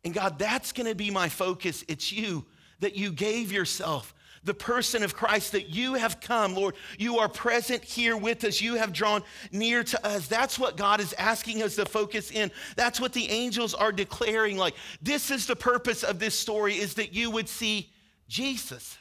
And 0.02 0.14
God, 0.14 0.38
that's 0.38 0.72
gonna 0.72 0.94
be 0.94 1.10
my 1.10 1.28
focus. 1.28 1.84
It's 1.88 2.10
you, 2.10 2.46
that 2.80 2.96
you 2.96 3.12
gave 3.12 3.52
yourself 3.52 4.14
the 4.46 4.54
person 4.54 5.02
of 5.02 5.14
Christ 5.14 5.52
that 5.52 5.68
you 5.68 5.94
have 5.94 6.20
come, 6.20 6.54
Lord. 6.54 6.74
You 6.98 7.18
are 7.18 7.28
present 7.28 7.84
here 7.84 8.16
with 8.16 8.44
us. 8.44 8.60
You 8.60 8.76
have 8.76 8.92
drawn 8.92 9.22
near 9.52 9.84
to 9.84 10.06
us. 10.06 10.28
That's 10.28 10.58
what 10.58 10.76
God 10.76 11.00
is 11.00 11.12
asking 11.14 11.62
us 11.62 11.76
to 11.76 11.84
focus 11.84 12.30
in. 12.30 12.50
That's 12.76 13.00
what 13.00 13.12
the 13.12 13.28
angels 13.28 13.74
are 13.74 13.92
declaring. 13.92 14.56
Like, 14.56 14.74
this 15.02 15.30
is 15.30 15.46
the 15.46 15.56
purpose 15.56 16.02
of 16.02 16.18
this 16.18 16.38
story 16.38 16.74
is 16.74 16.94
that 16.94 17.12
you 17.12 17.30
would 17.30 17.48
see 17.48 17.90
Jesus 18.28 18.96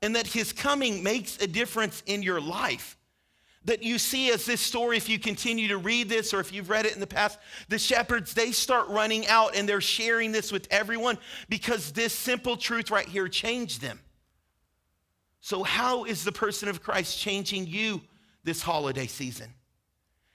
and 0.00 0.14
that 0.14 0.28
his 0.28 0.52
coming 0.52 1.02
makes 1.02 1.36
a 1.42 1.46
difference 1.46 2.02
in 2.06 2.22
your 2.22 2.40
life 2.40 2.96
that 3.64 3.82
you 3.82 3.98
see 3.98 4.30
as 4.30 4.46
this 4.46 4.62
story, 4.62 4.96
if 4.96 5.08
you 5.08 5.18
continue 5.18 5.68
to 5.68 5.76
read 5.76 6.08
this 6.08 6.32
or 6.32 6.40
if 6.40 6.52
you've 6.52 6.70
read 6.70 6.86
it 6.86 6.94
in 6.94 7.00
the 7.00 7.06
past, 7.06 7.38
the 7.68 7.78
shepherds, 7.78 8.32
they 8.32 8.50
start 8.50 8.88
running 8.88 9.26
out 9.26 9.54
and 9.54 9.68
they're 9.68 9.80
sharing 9.80 10.32
this 10.32 10.50
with 10.50 10.66
everyone 10.70 11.18
because 11.50 11.92
this 11.92 12.14
simple 12.14 12.56
truth 12.56 12.90
right 12.90 13.06
here 13.06 13.28
changed 13.28 13.82
them. 13.82 14.00
So, 15.48 15.62
how 15.62 16.04
is 16.04 16.24
the 16.24 16.30
person 16.30 16.68
of 16.68 16.82
Christ 16.82 17.18
changing 17.18 17.68
you 17.68 18.02
this 18.44 18.60
holiday 18.60 19.06
season? 19.06 19.48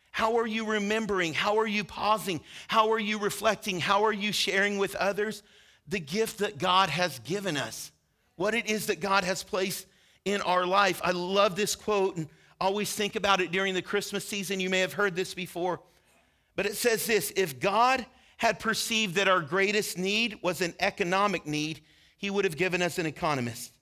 How 0.10 0.38
are 0.38 0.48
you 0.48 0.66
remembering? 0.66 1.36
How 1.36 1.60
are 1.60 1.68
you 1.68 1.84
pausing? 1.84 2.42
How 2.68 2.92
are 2.94 3.00
you 3.00 3.20
reflecting? 3.20 3.80
How 3.80 4.06
are 4.06 4.12
you 4.12 4.32
sharing 4.32 4.80
with 4.80 4.96
others 4.96 5.44
the 5.88 6.00
gift 6.00 6.40
that 6.40 6.58
God 6.58 6.90
has 6.90 7.20
given 7.20 7.58
us? 7.58 7.92
What 8.38 8.56
it 8.56 8.66
is 8.66 8.88
that 8.88 9.02
God 9.02 9.24
has 9.24 9.44
placed 9.44 9.86
in 10.26 10.42
our 10.42 10.66
life. 10.66 11.00
I 11.04 11.12
love 11.12 11.56
this 11.56 11.76
quote 11.76 12.18
and 12.18 12.28
always 12.60 12.92
think 12.92 13.16
about 13.16 13.40
it 13.40 13.52
during 13.52 13.76
the 13.76 13.84
Christmas 13.84 14.28
season. 14.28 14.60
You 14.60 14.72
may 14.72 14.80
have 14.80 14.94
heard 14.94 15.16
this 15.16 15.36
before, 15.36 15.80
but 16.56 16.66
it 16.66 16.76
says 16.76 17.06
this 17.06 17.32
If 17.36 17.60
God 17.60 18.04
had 18.38 18.60
perceived 18.60 19.14
that 19.14 19.28
our 19.28 19.42
greatest 19.42 19.96
need 19.96 20.40
was 20.42 20.62
an 20.62 20.74
economic 20.80 21.46
need, 21.46 21.82
he 22.18 22.32
would 22.32 22.46
have 22.46 22.58
given 22.58 22.82
us 22.82 22.98
an 22.98 23.06
economist. 23.06 23.73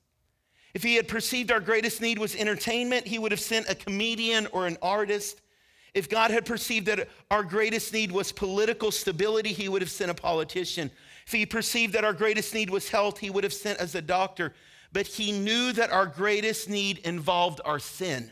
If 0.74 0.84
he 0.84 0.96
had 0.96 1.08
perceived 1.08 1.52
our 1.52 1.60
greatest 1.60 2.02
need 2.02 2.18
was 2.18 2.36
entertainment, 2.36 3.08
he 3.08 3.20
would 3.20 3.32
have 3.32 3.42
sent 3.42 3.70
a 3.70 3.76
comedian 3.76 4.48
or 4.48 4.68
an 4.68 4.78
artist. 4.82 5.42
If 5.94 6.10
God 6.10 6.32
had 6.32 6.46
perceived 6.46 6.86
that 6.88 7.10
our 7.30 7.44
greatest 7.44 7.94
need 7.94 8.12
was 8.12 8.32
political 8.32 8.92
stability, 8.92 9.52
he 9.52 9.68
would 9.68 9.82
have 9.82 9.92
sent 9.92 10.12
a 10.12 10.16
politician. 10.16 10.90
If 11.26 11.34
he 11.34 11.46
perceived 11.46 11.94
that 11.94 12.06
our 12.06 12.14
greatest 12.14 12.54
need 12.54 12.70
was 12.70 12.90
health, 12.90 13.18
he 13.18 13.30
would 13.30 13.44
have 13.44 13.54
sent 13.54 13.80
us 13.80 13.96
a 13.96 14.02
doctor. 14.02 14.54
But 14.94 15.08
he 15.08 15.32
knew 15.32 15.72
that 15.74 15.92
our 15.92 16.06
greatest 16.06 16.70
need 16.70 17.00
involved 17.00 17.62
our 17.66 17.80
sin 17.80 18.32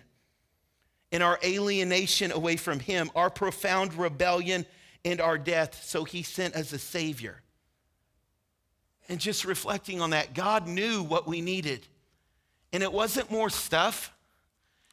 and 1.12 1.24
our 1.24 1.39
alienation 1.43 2.31
away 2.31 2.55
from 2.55 2.79
him, 2.79 3.10
our 3.15 3.29
profound 3.29 3.93
rebellion 3.93 4.65
and 5.03 5.19
our 5.19 5.38
death. 5.38 5.84
So 5.84 6.03
he 6.03 6.24
sent 6.24 6.55
us 6.55 6.72
a 6.72 6.79
Savior. 6.79 7.41
And 9.08 9.19
just 9.19 9.43
reflecting 9.43 10.01
on 10.01 10.12
that, 10.12 10.34
God 10.34 10.67
knew 10.67 11.01
what 11.03 11.27
we 11.27 11.41
needed. 11.41 11.88
And 12.72 12.84
it 12.84 12.92
wasn't 12.92 13.32
more 13.32 13.50
stuff. 13.50 14.14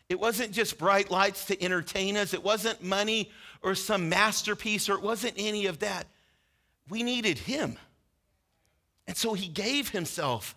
It 0.09 0.21
wasn't 0.21 0.53
just 0.53 0.79
bright 0.79 1.11
lights 1.11 1.47
to 1.47 1.63
entertain 1.63 2.17
us. 2.17 2.33
It 2.33 2.45
wasn't 2.45 2.83
money 2.83 3.31
or 3.63 3.75
some 3.75 4.09
masterpiece, 4.09 4.89
or 4.89 4.95
it 4.95 5.03
wasn't 5.03 5.35
any 5.37 5.67
of 5.67 5.81
that. 5.81 6.07
We 6.89 7.03
needed 7.03 7.39
Him. 7.39 7.77
And 9.07 9.17
so 9.17 9.35
He 9.35 9.49
gave 9.49 9.91
Himself. 9.91 10.55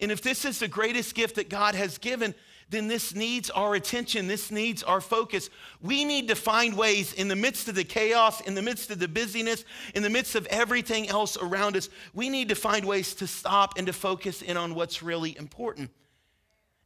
And 0.00 0.10
if 0.10 0.22
this 0.22 0.44
is 0.44 0.58
the 0.58 0.68
greatest 0.68 1.14
gift 1.14 1.36
that 1.36 1.48
God 1.48 1.74
has 1.74 1.98
given, 1.98 2.34
then 2.70 2.88
this 2.88 3.14
needs 3.14 3.50
our 3.50 3.74
attention. 3.74 4.26
This 4.26 4.50
needs 4.50 4.82
our 4.82 5.00
focus. 5.00 5.50
We 5.82 6.04
need 6.04 6.28
to 6.28 6.34
find 6.34 6.76
ways 6.76 7.12
in 7.12 7.28
the 7.28 7.36
midst 7.36 7.68
of 7.68 7.74
the 7.74 7.84
chaos, 7.84 8.40
in 8.40 8.54
the 8.54 8.62
midst 8.62 8.90
of 8.90 8.98
the 8.98 9.08
busyness, 9.08 9.64
in 9.94 10.02
the 10.02 10.10
midst 10.10 10.34
of 10.34 10.46
everything 10.46 11.08
else 11.08 11.36
around 11.36 11.76
us, 11.76 11.90
we 12.14 12.30
need 12.30 12.48
to 12.48 12.54
find 12.54 12.86
ways 12.86 13.14
to 13.16 13.26
stop 13.26 13.76
and 13.76 13.86
to 13.86 13.92
focus 13.92 14.40
in 14.40 14.56
on 14.56 14.74
what's 14.74 15.02
really 15.02 15.36
important. 15.36 15.90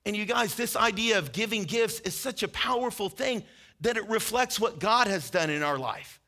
And 0.06 0.16
you 0.16 0.24
guys, 0.24 0.54
this 0.54 0.76
idea 0.76 1.18
of 1.18 1.32
giving 1.32 1.64
gifts 1.64 1.98
is 2.00 2.14
such 2.14 2.44
a 2.44 2.48
powerful 2.48 3.08
thing 3.08 3.42
that 3.80 3.96
it 3.96 4.08
reflects 4.08 4.60
what 4.60 4.78
God 4.78 5.08
has 5.08 5.30
done 5.30 5.50
in 5.50 5.64
our 5.64 5.76
life. 5.76 6.20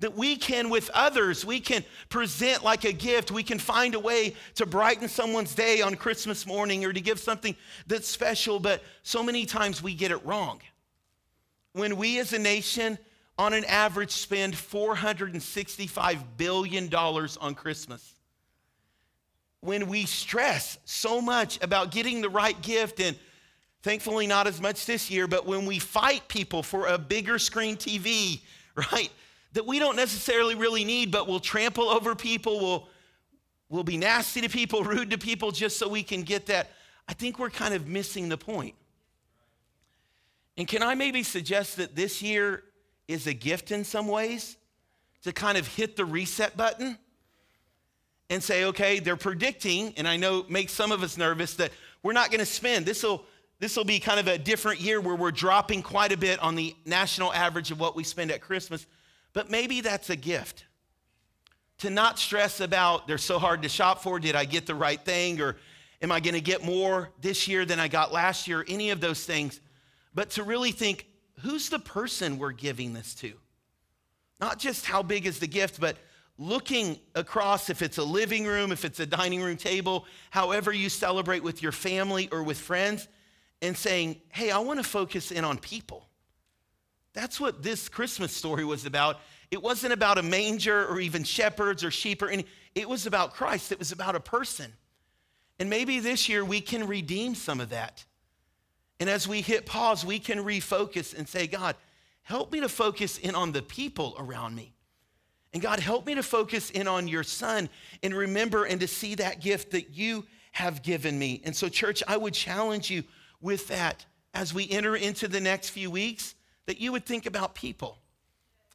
That 0.00 0.16
we 0.16 0.36
can, 0.36 0.70
with 0.70 0.88
others, 0.94 1.44
we 1.44 1.60
can 1.60 1.84
present 2.08 2.64
like 2.64 2.84
a 2.84 2.92
gift. 2.92 3.30
We 3.30 3.42
can 3.42 3.58
find 3.58 3.94
a 3.94 4.00
way 4.00 4.34
to 4.54 4.64
brighten 4.64 5.06
someone's 5.06 5.54
day 5.54 5.82
on 5.82 5.96
Christmas 5.96 6.46
morning 6.46 6.84
or 6.86 6.94
to 6.94 7.00
give 7.00 7.20
something 7.20 7.54
that's 7.86 8.08
special, 8.08 8.58
but 8.58 8.82
so 9.02 9.22
many 9.22 9.44
times 9.44 9.82
we 9.82 9.94
get 9.94 10.10
it 10.10 10.24
wrong. 10.24 10.62
When 11.72 11.98
we 11.98 12.18
as 12.18 12.32
a 12.32 12.38
nation, 12.38 12.98
on 13.38 13.52
an 13.52 13.66
average, 13.66 14.12
spend 14.12 14.54
$465 14.54 16.18
billion 16.38 16.94
on 16.94 17.54
Christmas, 17.54 18.14
when 19.60 19.88
we 19.88 20.06
stress 20.06 20.78
so 20.84 21.20
much 21.20 21.62
about 21.62 21.90
getting 21.90 22.20
the 22.20 22.30
right 22.30 22.60
gift 22.62 23.00
and 23.00 23.18
Thankfully, 23.86 24.26
not 24.26 24.48
as 24.48 24.60
much 24.60 24.84
this 24.84 25.12
year, 25.12 25.28
but 25.28 25.46
when 25.46 25.64
we 25.64 25.78
fight 25.78 26.26
people 26.26 26.64
for 26.64 26.88
a 26.88 26.98
bigger 26.98 27.38
screen 27.38 27.76
TV, 27.76 28.40
right, 28.74 29.12
that 29.52 29.64
we 29.64 29.78
don't 29.78 29.94
necessarily 29.94 30.56
really 30.56 30.84
need, 30.84 31.12
but 31.12 31.28
we'll 31.28 31.38
trample 31.38 31.88
over 31.88 32.16
people, 32.16 32.58
we'll, 32.58 32.88
we'll 33.68 33.84
be 33.84 33.96
nasty 33.96 34.40
to 34.40 34.48
people, 34.48 34.82
rude 34.82 35.12
to 35.12 35.18
people 35.18 35.52
just 35.52 35.78
so 35.78 35.88
we 35.88 36.02
can 36.02 36.22
get 36.22 36.46
that, 36.46 36.72
I 37.06 37.12
think 37.12 37.38
we're 37.38 37.48
kind 37.48 37.74
of 37.74 37.86
missing 37.86 38.28
the 38.28 38.36
point. 38.36 38.74
And 40.56 40.66
can 40.66 40.82
I 40.82 40.96
maybe 40.96 41.22
suggest 41.22 41.76
that 41.76 41.94
this 41.94 42.20
year 42.20 42.64
is 43.06 43.28
a 43.28 43.34
gift 43.34 43.70
in 43.70 43.84
some 43.84 44.08
ways 44.08 44.56
to 45.22 45.32
kind 45.32 45.56
of 45.56 45.68
hit 45.68 45.94
the 45.94 46.04
reset 46.04 46.56
button? 46.56 46.98
and 48.28 48.42
say, 48.42 48.64
okay, 48.64 48.98
they're 48.98 49.14
predicting, 49.14 49.94
and 49.96 50.08
I 50.08 50.16
know 50.16 50.44
makes 50.48 50.72
some 50.72 50.90
of 50.90 51.04
us 51.04 51.16
nervous 51.16 51.54
that 51.54 51.70
we're 52.02 52.12
not 52.12 52.32
going 52.32 52.40
to 52.40 52.44
spend. 52.44 52.84
This 52.84 53.04
will 53.04 53.24
this 53.58 53.76
will 53.76 53.84
be 53.84 53.98
kind 53.98 54.20
of 54.20 54.28
a 54.28 54.36
different 54.36 54.80
year 54.80 55.00
where 55.00 55.16
we're 55.16 55.30
dropping 55.30 55.82
quite 55.82 56.12
a 56.12 56.16
bit 56.16 56.38
on 56.40 56.54
the 56.54 56.76
national 56.84 57.32
average 57.32 57.70
of 57.70 57.80
what 57.80 57.96
we 57.96 58.04
spend 58.04 58.30
at 58.30 58.40
Christmas. 58.40 58.86
But 59.32 59.50
maybe 59.50 59.80
that's 59.80 60.10
a 60.10 60.16
gift. 60.16 60.64
To 61.78 61.90
not 61.90 62.18
stress 62.18 62.60
about 62.60 63.06
they're 63.06 63.18
so 63.18 63.38
hard 63.38 63.62
to 63.62 63.68
shop 63.68 64.02
for, 64.02 64.18
did 64.18 64.34
I 64.34 64.44
get 64.44 64.66
the 64.66 64.74
right 64.74 65.02
thing 65.02 65.40
or 65.40 65.56
am 66.02 66.12
I 66.12 66.20
going 66.20 66.34
to 66.34 66.40
get 66.40 66.64
more 66.64 67.10
this 67.20 67.48
year 67.48 67.64
than 67.64 67.80
I 67.80 67.88
got 67.88 68.12
last 68.12 68.46
year, 68.46 68.64
any 68.68 68.90
of 68.90 69.00
those 69.00 69.24
things. 69.24 69.60
But 70.14 70.30
to 70.30 70.42
really 70.42 70.72
think, 70.72 71.06
who's 71.40 71.68
the 71.68 71.78
person 71.78 72.38
we're 72.38 72.52
giving 72.52 72.92
this 72.92 73.14
to? 73.16 73.32
Not 74.40 74.58
just 74.58 74.84
how 74.84 75.02
big 75.02 75.26
is 75.26 75.38
the 75.38 75.46
gift, 75.46 75.80
but 75.80 75.96
looking 76.38 76.98
across 77.14 77.70
if 77.70 77.80
it's 77.80 77.98
a 77.98 78.04
living 78.04 78.44
room, 78.44 78.72
if 78.72 78.84
it's 78.84 79.00
a 79.00 79.06
dining 79.06 79.42
room 79.42 79.56
table, 79.56 80.06
however 80.30 80.72
you 80.72 80.88
celebrate 80.90 81.42
with 81.42 81.62
your 81.62 81.72
family 81.72 82.28
or 82.30 82.42
with 82.42 82.58
friends, 82.58 83.08
and 83.62 83.76
saying, 83.76 84.20
hey, 84.28 84.50
I 84.50 84.58
want 84.58 84.78
to 84.78 84.84
focus 84.84 85.30
in 85.30 85.44
on 85.44 85.58
people. 85.58 86.08
That's 87.14 87.40
what 87.40 87.62
this 87.62 87.88
Christmas 87.88 88.32
story 88.32 88.64
was 88.64 88.84
about. 88.84 89.20
It 89.50 89.62
wasn't 89.62 89.92
about 89.92 90.18
a 90.18 90.22
manger 90.22 90.86
or 90.86 91.00
even 91.00 91.24
shepherds 91.24 91.82
or 91.82 91.90
sheep 91.90 92.20
or 92.20 92.28
any, 92.28 92.44
it 92.74 92.88
was 92.88 93.06
about 93.06 93.34
Christ. 93.34 93.72
It 93.72 93.78
was 93.78 93.92
about 93.92 94.14
a 94.14 94.20
person. 94.20 94.72
And 95.58 95.70
maybe 95.70 96.00
this 96.00 96.28
year 96.28 96.44
we 96.44 96.60
can 96.60 96.86
redeem 96.86 97.34
some 97.34 97.60
of 97.60 97.70
that. 97.70 98.04
And 99.00 99.08
as 99.08 99.26
we 99.26 99.40
hit 99.40 99.66
pause, 99.66 100.04
we 100.04 100.18
can 100.18 100.38
refocus 100.38 101.16
and 101.16 101.28
say, 101.28 101.46
God, 101.46 101.76
help 102.22 102.52
me 102.52 102.60
to 102.60 102.68
focus 102.68 103.18
in 103.18 103.34
on 103.34 103.52
the 103.52 103.62
people 103.62 104.14
around 104.18 104.54
me. 104.54 104.74
And 105.52 105.62
God, 105.62 105.80
help 105.80 106.06
me 106.06 106.14
to 106.16 106.22
focus 106.22 106.70
in 106.70 106.86
on 106.86 107.08
your 107.08 107.22
son 107.22 107.70
and 108.02 108.14
remember 108.14 108.64
and 108.64 108.80
to 108.80 108.86
see 108.86 109.14
that 109.14 109.40
gift 109.40 109.70
that 109.70 109.90
you 109.94 110.26
have 110.52 110.82
given 110.82 111.18
me. 111.18 111.40
And 111.44 111.54
so, 111.54 111.68
church, 111.68 112.02
I 112.06 112.16
would 112.16 112.34
challenge 112.34 112.90
you 112.90 113.04
with 113.40 113.68
that 113.68 114.04
as 114.34 114.52
we 114.52 114.68
enter 114.70 114.96
into 114.96 115.28
the 115.28 115.40
next 115.40 115.70
few 115.70 115.90
weeks 115.90 116.34
that 116.66 116.80
you 116.80 116.92
would 116.92 117.06
think 117.06 117.26
about 117.26 117.54
people. 117.54 117.98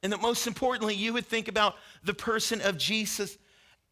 And 0.03 0.11
that 0.11 0.21
most 0.21 0.47
importantly, 0.47 0.95
you 0.95 1.13
would 1.13 1.27
think 1.27 1.47
about 1.47 1.75
the 2.03 2.13
person 2.13 2.61
of 2.61 2.77
Jesus 2.77 3.37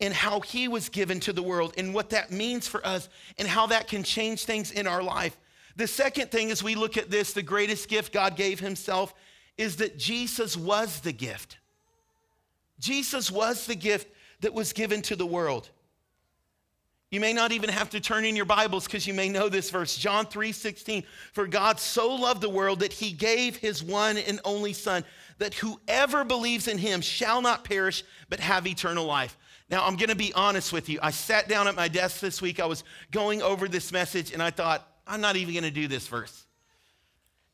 and 0.02 0.14
how 0.14 0.40
he 0.40 0.68
was 0.68 0.90
given 0.90 1.20
to 1.20 1.34
the 1.34 1.44
world 1.44 1.74
and 1.78 1.94
what 1.94 2.10
that 2.10 2.32
means 2.32 2.68
for 2.68 2.86
us 2.86 3.10
and 3.38 3.48
how 3.48 3.68
that 3.68 3.88
can 3.88 4.02
change 4.02 4.46
things 4.46 4.72
in 4.72 4.88
our 4.88 5.04
life. 5.04 5.38
The 5.76 5.88
second 5.88 6.32
thing, 6.32 6.52
as 6.52 6.64
we 6.64 6.76
look 6.76 6.98
at 6.98 7.12
this, 7.12 7.34
the 7.34 7.44
greatest 7.44 7.88
gift 7.88 8.12
God 8.12 8.36
gave 8.36 8.60
himself 8.60 9.14
is 9.58 9.76
that 9.78 9.98
Jesus 9.98 10.58
was 10.58 11.02
the 11.02 11.12
gift. 11.12 11.58
Jesus 12.80 13.30
was 13.30 13.66
the 13.66 13.76
gift 13.76 14.08
that 14.42 14.54
was 14.54 14.74
given 14.74 15.02
to 15.04 15.16
the 15.16 15.26
world. 15.26 15.70
You 17.12 17.20
may 17.20 17.34
not 17.34 17.52
even 17.52 17.70
have 17.70 17.90
to 17.92 18.00
turn 18.00 18.24
in 18.24 18.36
your 18.36 18.46
Bibles 18.46 18.86
because 18.86 19.08
you 19.08 19.16
may 19.16 19.30
know 19.30 19.50
this 19.50 19.72
verse. 19.72 19.98
John 19.98 20.28
3 20.28 20.52
16. 20.52 21.04
For 21.34 21.48
God 21.48 21.80
so 21.80 22.14
loved 22.14 22.42
the 22.42 22.50
world 22.50 22.82
that 22.82 22.94
he 22.94 23.12
gave 23.12 23.56
his 23.58 23.84
one 23.84 24.18
and 24.18 24.40
only 24.46 24.74
Son, 24.74 25.04
that 25.40 25.56
whoever 25.56 26.24
believes 26.24 26.68
in 26.68 26.78
him 26.78 27.02
shall 27.02 27.42
not 27.42 27.64
perish, 27.64 28.04
but 28.30 28.40
have 28.40 28.68
eternal 28.68 29.06
life. 29.06 29.38
Now, 29.72 29.86
I'm 29.86 29.96
going 29.96 30.10
to 30.10 30.16
be 30.16 30.34
honest 30.34 30.72
with 30.72 30.88
you. 30.88 31.00
I 31.02 31.10
sat 31.10 31.48
down 31.48 31.68
at 31.68 31.76
my 31.76 31.88
desk 31.88 32.20
this 32.20 32.42
week. 32.42 32.60
I 32.60 32.66
was 32.66 32.84
going 33.12 33.42
over 33.42 33.68
this 33.68 33.92
message, 33.92 34.32
and 34.32 34.42
I 34.42 34.52
thought, 34.52 34.88
I'm 35.08 35.22
not 35.22 35.36
even 35.36 35.54
going 35.54 35.64
to 35.64 35.72
do 35.72 35.88
this 35.88 36.08
verse 36.08 36.46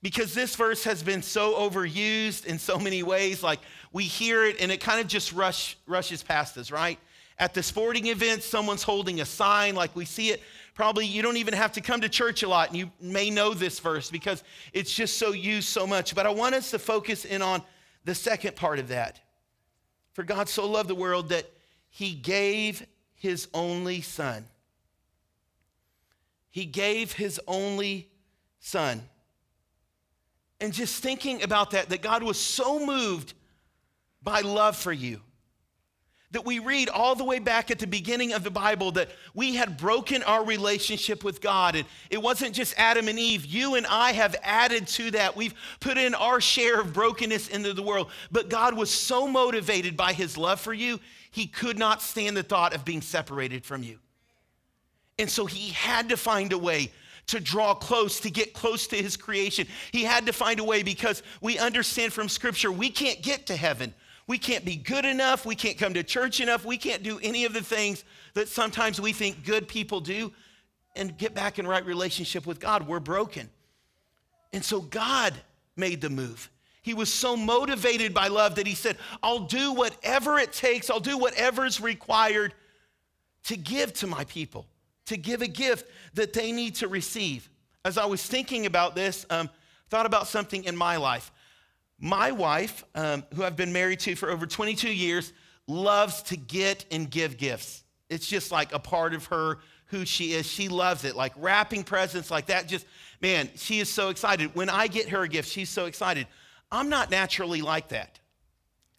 because 0.06 0.36
this 0.36 0.56
verse 0.56 0.84
has 0.84 1.02
been 1.02 1.24
so 1.24 1.56
overused 1.56 2.46
in 2.46 2.60
so 2.60 2.78
many 2.78 3.02
ways. 3.02 3.42
Like 3.42 3.60
we 3.92 4.04
hear 4.04 4.46
it 4.46 4.58
and 4.60 4.72
it 4.72 4.80
kind 4.80 5.02
of 5.02 5.08
just 5.08 5.34
rush, 5.34 5.78
rushes 5.88 6.22
past 6.22 6.58
us, 6.60 6.70
right? 6.70 7.00
At 7.38 7.54
the 7.54 7.62
sporting 7.62 8.08
event, 8.08 8.44
someone's 8.44 8.84
holding 8.84 9.20
a 9.20 9.25
sign 9.25 9.75
like 9.75 9.96
we 9.96 10.06
see 10.06 10.30
it. 10.30 10.42
Probably 10.74 11.06
you 11.06 11.22
don't 11.22 11.38
even 11.38 11.53
have 11.53 11.74
to 11.74 11.81
come 11.81 12.01
to 12.01 12.10
church 12.10 12.44
a 12.44 12.48
lot 12.48 12.70
and 12.70 12.77
you 12.77 12.92
may 13.01 13.29
know 13.29 13.53
this 13.53 13.79
verse 13.79 14.10
because 14.10 14.44
it's 14.74 14.94
just 14.94 15.18
so 15.18 15.31
used 15.31 15.68
so 15.68 15.86
much. 15.86 16.16
But 16.16 16.25
I 16.25 16.29
want 16.29 16.55
us 16.55 16.72
to 16.72 16.79
focus 16.79 17.25
in 17.25 17.42
on 17.42 17.62
the 18.05 18.16
second 18.16 18.55
part 18.55 18.79
of 18.79 18.90
that. 18.90 19.20
For 20.14 20.24
God 20.24 20.48
so 20.48 20.70
loved 20.70 20.90
the 20.90 20.96
world 20.96 21.29
that 21.29 21.46
he 21.90 22.14
gave 22.14 22.86
his 23.16 23.48
only 23.53 24.01
son. 24.01 24.46
He 26.51 26.66
gave 26.66 27.12
his 27.12 27.40
only 27.48 28.10
son. 28.60 29.01
And 30.62 30.72
just 30.72 31.03
thinking 31.03 31.44
about 31.44 31.72
that, 31.72 31.90
that 31.90 32.01
God 32.01 32.24
was 32.24 32.40
so 32.40 32.86
moved 32.86 33.33
by 34.24 34.40
love 34.40 34.77
for 34.77 34.94
you 34.94 35.22
that 36.36 36.46
we 36.46 36.60
read 36.60 36.90
all 36.90 37.16
the 37.16 37.24
way 37.24 37.40
back 37.40 37.72
at 37.72 37.80
the 37.80 37.88
beginning 37.88 38.34
of 38.34 38.44
the 38.44 38.52
Bible 38.52 38.92
that 38.92 39.10
we 39.34 39.56
had 39.56 39.78
broken 39.78 40.22
our 40.24 40.44
relationship 40.44 41.24
with 41.24 41.40
God. 41.40 41.78
And 41.78 41.86
it 42.10 42.22
wasn't 42.22 42.54
just 42.54 42.74
Adam 42.78 43.08
and 43.08 43.18
Eve. 43.18 43.46
You 43.46 43.76
and 43.76 43.86
I 43.88 44.12
have 44.12 44.36
added 44.44 44.86
to 44.88 45.12
that. 45.12 45.38
We've 45.38 45.54
put 45.80 45.98
in 45.98 46.14
our 46.14 46.42
share 46.42 46.82
of 46.82 46.92
brokenness 46.92 47.48
into 47.48 47.72
the 47.72 47.82
world. 47.82 48.10
But 48.34 48.50
God 48.50 48.76
was 48.76 48.92
so 48.92 49.30
motivated 49.30 49.96
by 49.96 50.12
his 50.12 50.38
love 50.38 50.60
for 50.60 50.74
you, 50.74 51.00
he 51.32 51.48
could 51.48 51.80
not 51.80 52.02
stand 52.02 52.36
the 52.36 52.44
thought 52.44 52.76
of 52.76 52.84
being 52.84 53.02
separated 53.02 53.64
from 53.64 53.82
you. 53.82 54.00
And 55.18 55.30
so 55.30 55.46
he 55.46 55.70
had 55.70 56.10
to 56.10 56.18
find 56.18 56.52
a 56.52 56.58
way 56.58 56.92
to 57.28 57.40
draw 57.40 57.74
close, 57.74 58.20
to 58.20 58.30
get 58.30 58.54
close 58.54 58.88
to 58.88 58.98
his 58.98 59.16
creation. 59.16 59.68
He 59.94 60.04
had 60.04 60.26
to 60.26 60.34
find 60.34 60.60
a 60.60 60.66
way 60.66 60.84
because 60.84 61.24
we 61.40 61.58
understand 61.58 62.12
from 62.12 62.28
scripture 62.28 62.74
we 62.74 62.90
can't 62.90 63.22
get 63.22 63.46
to 63.46 63.56
heaven. 63.56 63.94
We 64.27 64.38
can't 64.38 64.66
be 64.66 64.75
good 64.75 65.05
enough. 65.05 65.46
We 65.46 65.55
can't 65.55 65.77
come 65.77 65.94
to 65.94 66.03
church 66.03 66.40
enough. 66.40 66.66
We 66.66 66.77
can't 66.77 67.03
do 67.03 67.20
any 67.22 67.46
of 67.46 67.53
the 67.53 67.61
things 67.61 68.03
that 68.33 68.48
sometimes 68.48 69.00
we 69.00 69.14
think 69.14 69.46
good 69.46 69.68
people 69.68 70.00
do 70.00 70.33
and 70.96 71.16
get 71.18 71.35
back 71.35 71.59
in 71.59 71.68
right 71.68 71.85
relationship 71.85 72.48
with 72.48 72.59
God. 72.59 72.88
We're 72.88 73.00
broken. 73.00 73.50
And 74.51 74.64
so 74.64 74.81
God 74.81 75.33
made 75.75 76.01
the 76.01 76.09
move. 76.09 76.50
He 76.81 76.94
was 76.94 77.11
so 77.11 77.35
motivated 77.35 78.14
by 78.14 78.27
love 78.27 78.55
that 78.55 78.68
he 78.68 78.75
said, 78.75 78.98
I'll 79.22 79.40
do 79.40 79.74
whatever 79.74 80.40
it 80.40 80.53
takes, 80.53 80.90
I'll 80.90 81.00
do 81.00 81.18
whatever's 81.18 81.81
required 81.81 82.53
to 83.46 83.57
give 83.57 83.94
to 83.94 84.07
my 84.07 84.24
people 84.25 84.66
to 85.05 85.18
give 85.18 85.42
a 85.42 85.48
gift 85.48 85.90
that 86.14 86.33
they 86.33 86.51
need 86.51 86.75
to 86.75 86.88
receive. 86.88 87.50
As 87.83 87.98
I 87.98 88.05
was 88.05 88.25
thinking 88.25 88.66
about 88.66 88.96
this, 88.96 89.25
um, 89.29 89.50
thought 89.90 90.05
about 90.05 90.27
something 90.27 90.64
in 90.64 90.75
my 90.75 90.98
life. 90.98 91.31
My 92.00 92.31
wife, 92.31 92.84
um, 92.94 93.24
who 93.34 93.44
I've 93.44 93.55
been 93.55 93.74
married 93.74 94.00
to 94.01 94.16
for 94.16 94.29
over 94.29 94.46
22 94.46 94.92
years, 94.92 95.31
loves 95.68 96.22
to 96.24 96.38
get 96.38 96.86
and 96.92 97.10
give 97.10 97.38
gifts. 97.38 97.84
It's 98.10 98.27
just 98.27 98.51
like 98.51 98.74
a 98.74 98.79
part 98.79 99.14
of 99.14 99.25
her, 99.27 99.60
who 99.88 100.05
she 100.05 100.34
is. 100.34 100.46
She 100.46 100.68
loves 100.68 101.03
it. 101.05 101.16
Like 101.16 101.34
wrapping 101.38 101.84
presents 101.84 102.29
like 102.31 102.48
that, 102.48 102.68
just, 102.68 102.86
man, 103.22 103.50
she 103.55 103.79
is 103.79 103.90
so 103.90 104.10
excited. 104.10 104.53
When 104.55 104.70
I 104.70 104.88
get 104.88 105.10
her 105.10 105.24
a 105.24 105.27
gift, 105.27 105.50
she's 105.50 105.70
so 105.70 105.86
excited. 105.86 106.27
I'm 106.72 106.90
not 106.90 107.12
naturally 107.12 107.62
like 107.62 107.90
that. 107.90 108.20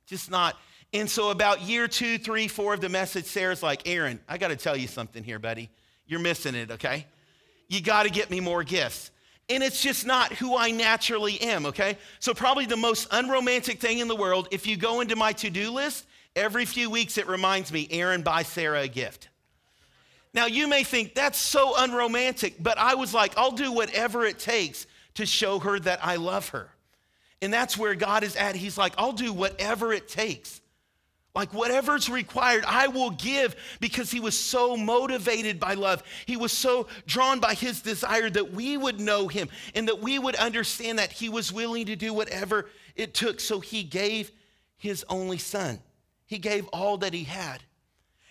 Just 0.06 0.30
not. 0.30 0.56
And 0.92 1.10
so, 1.10 1.30
about 1.30 1.62
year 1.62 1.88
two, 1.88 2.16
three, 2.16 2.48
four 2.48 2.72
of 2.72 2.80
the 2.80 2.88
message, 2.88 3.24
Sarah's 3.24 3.62
like, 3.62 3.88
Aaron, 3.88 4.20
I 4.28 4.38
got 4.38 4.48
to 4.48 4.56
tell 4.56 4.76
you 4.76 4.86
something 4.86 5.24
here, 5.24 5.38
buddy. 5.38 5.68
You're 6.06 6.20
missing 6.20 6.54
it, 6.54 6.70
okay? 6.70 7.06
You 7.68 7.80
got 7.80 8.04
to 8.04 8.10
get 8.10 8.30
me 8.30 8.38
more 8.38 8.62
gifts. 8.62 9.10
And 9.48 9.62
it's 9.62 9.80
just 9.80 10.04
not 10.04 10.32
who 10.32 10.56
I 10.56 10.72
naturally 10.72 11.40
am, 11.40 11.66
okay? 11.66 11.98
So, 12.18 12.34
probably 12.34 12.66
the 12.66 12.76
most 12.76 13.06
unromantic 13.12 13.80
thing 13.80 14.00
in 14.00 14.08
the 14.08 14.16
world, 14.16 14.48
if 14.50 14.66
you 14.66 14.76
go 14.76 15.00
into 15.00 15.14
my 15.14 15.32
to 15.34 15.50
do 15.50 15.70
list, 15.70 16.04
every 16.34 16.64
few 16.64 16.90
weeks 16.90 17.16
it 17.16 17.28
reminds 17.28 17.72
me, 17.72 17.86
Aaron, 17.90 18.22
buy 18.22 18.42
Sarah 18.42 18.82
a 18.82 18.88
gift. 18.88 19.28
Now, 20.34 20.46
you 20.46 20.68
may 20.68 20.84
think 20.84 21.14
that's 21.14 21.38
so 21.38 21.74
unromantic, 21.78 22.62
but 22.62 22.76
I 22.76 22.94
was 22.94 23.14
like, 23.14 23.38
I'll 23.38 23.52
do 23.52 23.72
whatever 23.72 24.26
it 24.26 24.38
takes 24.38 24.86
to 25.14 25.24
show 25.24 25.58
her 25.60 25.78
that 25.80 26.04
I 26.04 26.16
love 26.16 26.50
her. 26.50 26.68
And 27.40 27.52
that's 27.52 27.78
where 27.78 27.94
God 27.94 28.22
is 28.22 28.36
at. 28.36 28.56
He's 28.56 28.76
like, 28.76 28.92
I'll 28.98 29.12
do 29.12 29.32
whatever 29.32 29.92
it 29.92 30.08
takes. 30.08 30.60
Like, 31.36 31.52
whatever's 31.52 32.08
required, 32.08 32.64
I 32.66 32.88
will 32.88 33.10
give 33.10 33.56
because 33.78 34.10
he 34.10 34.20
was 34.20 34.36
so 34.36 34.74
motivated 34.74 35.60
by 35.60 35.74
love. 35.74 36.02
He 36.24 36.34
was 36.34 36.50
so 36.50 36.86
drawn 37.06 37.40
by 37.40 37.52
his 37.52 37.82
desire 37.82 38.30
that 38.30 38.52
we 38.52 38.78
would 38.78 38.98
know 38.98 39.28
him 39.28 39.50
and 39.74 39.86
that 39.88 40.00
we 40.00 40.18
would 40.18 40.34
understand 40.36 40.98
that 40.98 41.12
he 41.12 41.28
was 41.28 41.52
willing 41.52 41.84
to 41.86 41.94
do 41.94 42.14
whatever 42.14 42.70
it 42.94 43.12
took. 43.12 43.38
So 43.40 43.60
he 43.60 43.82
gave 43.82 44.32
his 44.78 45.04
only 45.10 45.36
son, 45.36 45.80
he 46.24 46.38
gave 46.38 46.66
all 46.68 46.96
that 46.98 47.12
he 47.12 47.24
had. 47.24 47.62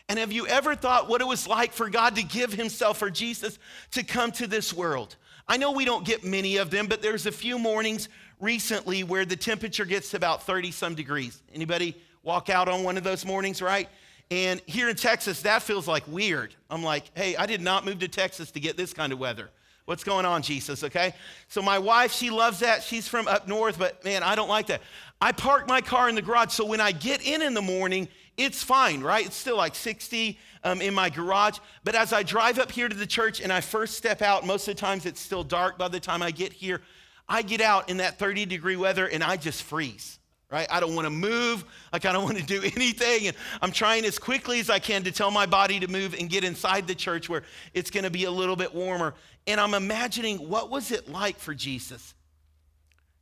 And 0.10 0.18
have 0.18 0.32
you 0.32 0.48
ever 0.48 0.76
thought 0.76 1.08
what 1.08 1.22
it 1.22 1.28
was 1.28 1.48
like 1.48 1.74
for 1.74 1.90
God 1.90 2.16
to 2.16 2.24
give 2.24 2.54
himself, 2.54 2.98
for 2.98 3.12
Jesus 3.12 3.60
to 3.92 4.02
come 4.04 4.32
to 4.34 4.48
this 4.48 4.74
world? 4.74 5.16
I 5.48 5.58
know 5.58 5.74
we 5.74 5.86
don't 5.86 6.06
get 6.06 6.24
many 6.24 6.58
of 6.58 6.72
them, 6.72 6.88
but 6.88 7.04
there's 7.04 7.28
a 7.28 7.32
few 7.32 7.60
mornings 7.60 8.10
recently 8.40 9.04
where 9.04 9.26
the 9.26 9.36
temperature 9.36 9.86
gets 9.86 10.10
to 10.12 10.18
about 10.18 10.44
30 10.44 10.72
some 10.72 10.96
degrees. 10.96 11.44
Anybody 11.54 11.96
walk 12.26 12.50
out 12.50 12.68
on 12.68 12.84
one 12.84 12.98
of 12.98 13.04
those 13.04 13.24
mornings, 13.26 13.62
right? 13.62 13.88
And 14.32 14.60
here 14.66 14.90
in 14.90 14.96
Texas, 14.96 15.44
that 15.44 15.62
feels 15.62 15.88
like 15.88 16.06
weird. 16.08 16.56
I'm 16.70 16.84
like, 16.84 17.04
hey, 17.16 17.36
I 17.38 17.46
did 17.46 17.62
not 17.62 17.86
move 17.86 18.00
to 18.00 18.08
Texas 18.08 18.52
to 18.52 18.60
get 18.60 18.76
this 18.76 18.94
kind 18.94 19.14
of 19.14 19.20
weather. 19.20 19.52
What's 19.86 20.04
going 20.04 20.26
on, 20.26 20.42
Jesus? 20.42 20.84
Okay. 20.84 21.14
So 21.48 21.62
my 21.62 21.78
wife, 21.78 22.12
she 22.12 22.32
loves 22.32 22.60
that. 22.60 22.82
She's 22.82 23.08
from 23.08 23.28
up 23.28 23.48
north, 23.48 23.78
but 23.78 24.04
man, 24.04 24.24
I 24.24 24.34
don't 24.34 24.50
like 24.50 24.68
that. 24.68 24.82
I 25.22 25.32
park 25.32 25.68
my 25.68 25.80
car 25.80 26.10
in 26.10 26.16
the 26.16 26.24
garage. 26.24 26.52
So 26.52 26.66
when 26.66 26.82
I 26.82 26.92
get 26.92 27.26
in 27.26 27.44
in 27.44 27.54
the 27.54 27.62
morning, 27.62 28.08
it's 28.36 28.64
fine, 28.64 29.02
right? 29.02 29.24
It's 29.24 29.36
still 29.36 29.58
like 29.58 29.76
60 29.76 30.40
um, 30.64 30.82
in 30.82 30.96
my 30.96 31.12
garage. 31.12 31.60
But 31.84 31.94
as 31.94 32.12
I 32.12 32.24
drive 32.24 32.58
up 32.58 32.72
here 32.72 32.90
to 32.90 32.96
the 32.96 33.06
church 33.06 33.40
and 33.40 33.54
I 33.54 33.62
first 33.62 33.96
step 33.96 34.24
out, 34.24 34.44
most 34.44 34.68
of 34.68 34.76
the 34.76 34.82
times 34.82 35.06
it's 35.06 35.22
still 35.22 35.44
dark 35.44 35.78
by 35.78 35.88
the 35.88 36.00
time 36.00 36.24
I 36.24 36.32
get 36.32 36.52
here. 36.52 36.82
I 37.30 37.44
get 37.44 37.62
out 37.62 37.90
in 37.90 37.98
that 37.98 38.18
30 38.18 38.48
degree 38.48 38.76
weather 38.76 39.08
and 39.08 39.24
I 39.24 39.38
just 39.38 39.64
freeze, 39.64 40.20
right? 40.52 40.68
I 40.70 40.80
don't 40.80 40.96
want 40.96 41.06
to 41.06 41.12
move. 41.12 41.66
Like, 41.92 42.06
I 42.06 42.12
don't 42.12 42.24
want 42.24 42.38
to 42.38 42.44
do 42.44 42.62
anything. 42.76 43.28
And 43.28 43.38
I'm 43.62 43.72
trying 43.72 44.06
as 44.06 44.20
quickly 44.20 44.60
as 44.60 44.70
I 44.70 44.80
can 44.80 45.04
to 45.04 45.12
tell 45.12 45.32
my 45.32 45.46
body 45.46 45.80
to 45.80 45.88
move 45.88 46.16
and 46.18 46.30
get 46.30 46.44
inside 46.44 46.88
the 46.88 46.96
church 46.96 47.30
where 47.30 47.44
it's 47.74 47.92
going 47.92 48.04
to 48.04 48.12
be 48.12 48.26
a 48.26 48.32
little 48.32 48.56
bit 48.56 48.74
warmer. 48.74 49.16
And 49.48 49.60
I'm 49.60 49.74
imagining 49.74 50.50
what 50.50 50.70
was 50.70 50.92
it 50.92 51.10
like 51.10 51.38
for 51.40 51.54
Jesus 51.54 52.14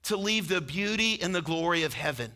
to 0.03 0.17
leave 0.17 0.47
the 0.47 0.61
beauty 0.61 1.21
and 1.21 1.33
the 1.33 1.41
glory 1.41 1.83
of 1.83 1.93
heaven 1.93 2.31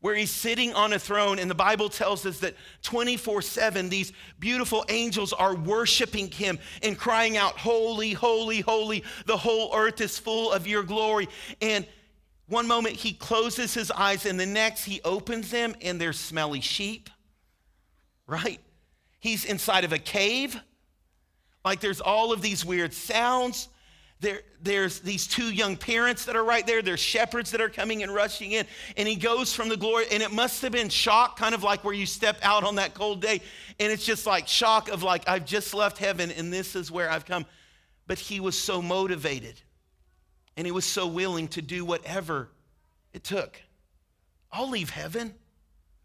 where 0.00 0.14
he's 0.14 0.30
sitting 0.30 0.72
on 0.72 0.92
a 0.92 0.98
throne. 0.98 1.38
And 1.38 1.50
the 1.50 1.54
Bible 1.54 1.88
tells 1.88 2.24
us 2.26 2.40
that 2.40 2.54
24 2.82 3.42
7, 3.42 3.88
these 3.88 4.12
beautiful 4.38 4.84
angels 4.88 5.32
are 5.32 5.54
worshiping 5.54 6.30
him 6.30 6.58
and 6.82 6.98
crying 6.98 7.36
out, 7.36 7.58
Holy, 7.58 8.12
holy, 8.12 8.60
holy, 8.60 9.04
the 9.26 9.36
whole 9.36 9.74
earth 9.74 10.00
is 10.00 10.18
full 10.18 10.52
of 10.52 10.66
your 10.66 10.82
glory. 10.82 11.28
And 11.60 11.86
one 12.50 12.66
moment 12.66 12.96
he 12.96 13.12
closes 13.12 13.72
his 13.72 13.90
eyes, 13.92 14.26
and 14.26 14.38
the 14.38 14.44
next 14.44 14.84
he 14.84 15.00
opens 15.04 15.50
them, 15.50 15.74
and 15.80 16.00
there's 16.00 16.18
smelly 16.18 16.60
sheep, 16.60 17.08
right? 18.26 18.60
He's 19.20 19.44
inside 19.44 19.84
of 19.84 19.92
a 19.92 19.98
cave. 19.98 20.60
Like 21.64 21.80
there's 21.80 22.00
all 22.00 22.32
of 22.32 22.42
these 22.42 22.64
weird 22.64 22.92
sounds. 22.92 23.68
There, 24.18 24.40
there's 24.60 25.00
these 25.00 25.26
two 25.28 25.52
young 25.54 25.76
parents 25.76 26.24
that 26.24 26.34
are 26.34 26.44
right 26.44 26.66
there. 26.66 26.82
There's 26.82 27.00
shepherds 27.00 27.52
that 27.52 27.60
are 27.60 27.68
coming 27.68 28.02
and 28.02 28.12
rushing 28.12 28.52
in. 28.52 28.66
And 28.96 29.08
he 29.08 29.14
goes 29.14 29.54
from 29.54 29.68
the 29.68 29.76
glory, 29.76 30.06
and 30.10 30.20
it 30.20 30.32
must 30.32 30.60
have 30.62 30.72
been 30.72 30.88
shock, 30.88 31.38
kind 31.38 31.54
of 31.54 31.62
like 31.62 31.84
where 31.84 31.94
you 31.94 32.04
step 32.04 32.36
out 32.42 32.64
on 32.64 32.74
that 32.74 32.94
cold 32.94 33.22
day. 33.22 33.40
And 33.78 33.92
it's 33.92 34.04
just 34.04 34.26
like 34.26 34.48
shock 34.48 34.90
of 34.90 35.04
like, 35.04 35.28
I've 35.28 35.46
just 35.46 35.72
left 35.72 35.98
heaven 35.98 36.30
and 36.32 36.52
this 36.52 36.74
is 36.74 36.90
where 36.90 37.08
I've 37.08 37.24
come. 37.24 37.46
But 38.08 38.18
he 38.18 38.40
was 38.40 38.58
so 38.58 38.82
motivated 38.82 39.60
and 40.60 40.66
he 40.66 40.72
was 40.72 40.84
so 40.84 41.06
willing 41.06 41.48
to 41.48 41.62
do 41.62 41.86
whatever 41.86 42.50
it 43.14 43.24
took. 43.24 43.62
I'll 44.52 44.68
leave 44.68 44.90
heaven. 44.90 45.32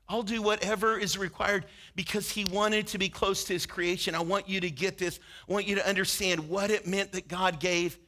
I'll 0.07 0.23
do 0.23 0.41
whatever 0.41 0.97
is 0.97 1.17
required 1.17 1.65
because 1.93 2.31
he 2.31 2.45
wanted 2.45 2.87
to 2.87 2.97
be 2.97 3.09
close 3.09 3.43
to 3.43 3.53
his 3.53 3.65
creation. 3.65 4.15
I 4.15 4.21
want 4.21 4.47
you 4.47 4.61
to 4.61 4.71
get 4.71 4.97
this. 4.97 5.19
I 5.49 5.51
want 5.51 5.67
you 5.67 5.75
to 5.75 5.85
understand 5.85 6.47
what 6.47 6.71
it 6.71 6.87
meant 6.87 7.11
that 7.11 7.27
God 7.27 7.59
gave 7.59 7.99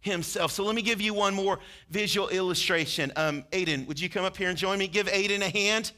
himself. 0.00 0.52
So 0.52 0.62
let 0.64 0.74
me 0.74 0.82
give 0.82 1.00
you 1.00 1.14
one 1.14 1.34
more 1.34 1.58
visual 1.88 2.28
illustration. 2.28 3.10
Um, 3.16 3.42
Aiden, 3.52 3.86
would 3.86 3.98
you 3.98 4.10
come 4.10 4.26
up 4.26 4.36
here 4.36 4.50
and 4.50 4.58
join 4.58 4.78
me? 4.78 4.88
Give 4.88 5.06
Aiden 5.06 5.40
a 5.40 5.48
hand. 5.48 5.92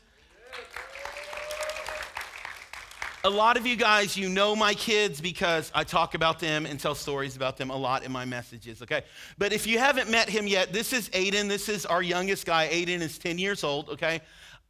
A 3.26 3.30
lot 3.36 3.56
of 3.56 3.66
you 3.66 3.74
guys, 3.74 4.16
you 4.16 4.28
know 4.28 4.54
my 4.54 4.72
kids 4.72 5.20
because 5.20 5.72
I 5.74 5.82
talk 5.82 6.14
about 6.14 6.38
them 6.38 6.64
and 6.64 6.78
tell 6.78 6.94
stories 6.94 7.34
about 7.34 7.56
them 7.56 7.70
a 7.70 7.76
lot 7.76 8.04
in 8.04 8.12
my 8.12 8.24
messages, 8.24 8.82
okay? 8.82 9.02
But 9.36 9.52
if 9.52 9.66
you 9.66 9.80
haven't 9.80 10.08
met 10.08 10.28
him 10.28 10.46
yet, 10.46 10.72
this 10.72 10.92
is 10.92 11.08
Aiden. 11.08 11.48
This 11.48 11.68
is 11.68 11.84
our 11.86 12.00
youngest 12.00 12.46
guy. 12.46 12.68
Aiden 12.68 13.00
is 13.00 13.18
10 13.18 13.36
years 13.38 13.64
old, 13.64 13.88
okay? 13.88 14.20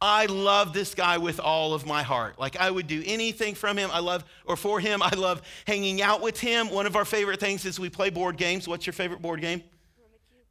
I 0.01 0.25
love 0.25 0.73
this 0.73 0.95
guy 0.95 1.19
with 1.19 1.39
all 1.39 1.75
of 1.75 1.85
my 1.85 2.01
heart. 2.01 2.39
Like 2.39 2.57
I 2.57 2.71
would 2.71 2.87
do 2.87 3.03
anything 3.05 3.53
from 3.53 3.77
him. 3.77 3.91
I 3.93 3.99
love, 3.99 4.25
or 4.43 4.55
for 4.55 4.79
him, 4.79 5.03
I 5.03 5.13
love 5.13 5.43
hanging 5.67 6.01
out 6.01 6.23
with 6.23 6.39
him. 6.39 6.71
One 6.71 6.87
of 6.87 6.95
our 6.95 7.05
favorite 7.05 7.39
things 7.39 7.63
is 7.63 7.79
we 7.79 7.91
play 7.91 8.09
board 8.09 8.37
games. 8.37 8.67
What's 8.67 8.87
your 8.87 8.93
favorite 8.93 9.21
board 9.21 9.39
game? 9.39 9.61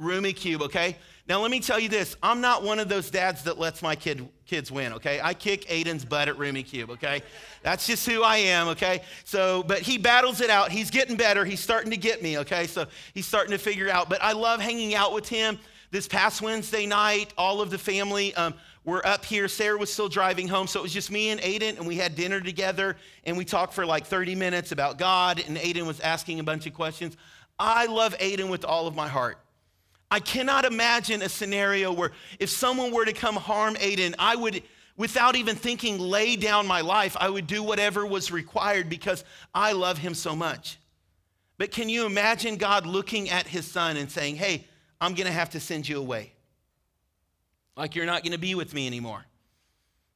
Rummikub, 0.00 0.62
okay? 0.62 0.96
Now 1.28 1.40
let 1.40 1.50
me 1.50 1.58
tell 1.58 1.80
you 1.80 1.88
this. 1.88 2.16
I'm 2.22 2.40
not 2.40 2.62
one 2.62 2.78
of 2.78 2.88
those 2.88 3.10
dads 3.10 3.42
that 3.44 3.58
lets 3.58 3.82
my 3.82 3.96
kid, 3.96 4.28
kids 4.46 4.70
win, 4.70 4.92
okay? 4.94 5.20
I 5.22 5.34
kick 5.34 5.64
Aiden's 5.66 6.04
butt 6.04 6.28
at 6.28 6.36
Rummikub, 6.36 6.90
okay? 6.90 7.22
That's 7.62 7.86
just 7.86 8.06
who 8.06 8.22
I 8.22 8.36
am, 8.36 8.68
okay? 8.68 9.02
So, 9.24 9.62
but 9.62 9.80
he 9.80 9.98
battles 9.98 10.40
it 10.40 10.50
out. 10.50 10.70
He's 10.70 10.90
getting 10.90 11.16
better. 11.16 11.44
He's 11.44 11.60
starting 11.60 11.90
to 11.90 11.96
get 11.96 12.22
me, 12.22 12.38
okay? 12.38 12.66
So 12.66 12.86
he's 13.14 13.26
starting 13.26 13.52
to 13.52 13.58
figure 13.58 13.90
out. 13.90 14.08
But 14.08 14.22
I 14.22 14.32
love 14.32 14.60
hanging 14.60 14.94
out 14.94 15.12
with 15.12 15.28
him. 15.28 15.58
This 15.90 16.06
past 16.06 16.42
Wednesday 16.42 16.84
night, 16.84 17.32
all 17.38 17.60
of 17.60 17.70
the 17.70 17.78
family, 17.78 18.34
um, 18.34 18.54
we're 18.84 19.02
up 19.04 19.24
here. 19.24 19.48
Sarah 19.48 19.78
was 19.78 19.92
still 19.92 20.08
driving 20.08 20.46
home, 20.46 20.66
so 20.68 20.78
it 20.80 20.82
was 20.82 20.92
just 20.92 21.10
me 21.10 21.30
and 21.30 21.40
Aiden, 21.40 21.76
and 21.76 21.86
we 21.86 21.96
had 21.96 22.14
dinner 22.14 22.40
together, 22.40 22.96
and 23.24 23.36
we 23.36 23.44
talked 23.44 23.72
for 23.72 23.84
like 23.84 24.06
30 24.06 24.36
minutes 24.36 24.70
about 24.70 24.98
God, 24.98 25.42
and 25.46 25.56
Aiden 25.56 25.86
was 25.86 25.98
asking 26.00 26.38
a 26.38 26.44
bunch 26.44 26.66
of 26.66 26.74
questions. 26.74 27.16
I 27.58 27.86
love 27.86 28.16
Aiden 28.18 28.48
with 28.48 28.64
all 28.64 28.86
of 28.86 28.94
my 28.94 29.08
heart. 29.08 29.38
I 30.10 30.20
cannot 30.20 30.64
imagine 30.64 31.22
a 31.22 31.28
scenario 31.28 31.92
where 31.92 32.12
if 32.38 32.50
someone 32.50 32.92
were 32.92 33.04
to 33.04 33.12
come 33.12 33.36
harm 33.36 33.74
Aiden, 33.76 34.14
I 34.18 34.36
would, 34.36 34.62
without 34.96 35.36
even 35.36 35.56
thinking, 35.56 35.98
lay 35.98 36.36
down 36.36 36.66
my 36.66 36.80
life. 36.80 37.16
I 37.18 37.28
would 37.28 37.46
do 37.46 37.62
whatever 37.62 38.06
was 38.06 38.30
required 38.30 38.88
because 38.88 39.24
I 39.54 39.72
love 39.72 39.98
him 39.98 40.14
so 40.14 40.36
much. 40.36 40.78
But 41.58 41.70
can 41.70 41.88
you 41.88 42.06
imagine 42.06 42.56
God 42.56 42.86
looking 42.86 43.30
at 43.30 43.46
his 43.46 43.66
son 43.66 43.96
and 43.96 44.10
saying, 44.10 44.36
Hey, 44.36 44.64
I'm 45.00 45.14
going 45.14 45.26
to 45.26 45.32
have 45.32 45.50
to 45.50 45.60
send 45.60 45.88
you 45.88 45.98
away? 45.98 46.32
like 47.76 47.94
you're 47.94 48.06
not 48.06 48.22
going 48.22 48.32
to 48.32 48.38
be 48.38 48.54
with 48.54 48.74
me 48.74 48.86
anymore. 48.86 49.24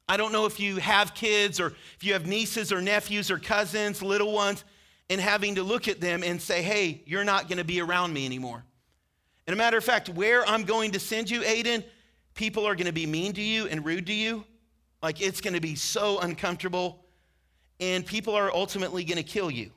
I 0.09 0.17
don't 0.17 0.33
know 0.33 0.47
if 0.47 0.59
you 0.59 0.77
have 0.79 1.15
kids 1.15 1.61
or 1.61 1.69
if 1.69 2.03
you 2.03 2.15
have 2.15 2.27
nieces 2.27 2.73
or 2.73 2.81
nephews 2.81 3.31
or 3.31 3.39
cousins, 3.39 4.03
little 4.03 4.33
ones, 4.33 4.65
and 5.09 5.21
having 5.21 5.55
to 5.57 5.63
look 5.63 5.87
at 5.87 6.01
them 6.01 6.25
and 6.25 6.41
say, 6.41 6.63
hey, 6.63 7.03
you're 7.07 7.25
not 7.25 7.49
going 7.49 7.59
to 7.59 7.65
be 7.65 7.81
around 7.81 8.13
me 8.13 8.27
anymore. 8.27 8.65
And 9.51 9.59
a 9.59 9.65
matter 9.65 9.77
of 9.77 9.83
fact, 9.83 10.09
where 10.09 10.49
I'm 10.49 10.63
going 10.63 10.93
to 10.93 11.01
send 11.01 11.29
you, 11.29 11.41
Aiden, 11.41 11.83
people 12.35 12.69
are 12.69 12.77
going 12.77 12.87
to 12.87 12.93
be 12.93 13.05
mean 13.05 13.33
to 13.33 13.43
you 13.43 13.67
and 13.67 13.85
rude 13.85 14.07
to 14.07 14.13
you. 14.13 14.45
Like 15.03 15.21
it's 15.21 15.41
going 15.41 15.55
to 15.55 15.61
be 15.61 15.75
so 15.75 16.21
uncomfortable, 16.21 17.05
and 17.81 18.07
people 18.07 18.33
are 18.37 18.55
ultimately 18.55 19.03
going 19.03 19.17
to 19.17 19.25
kill 19.25 19.51
you. 19.51 19.73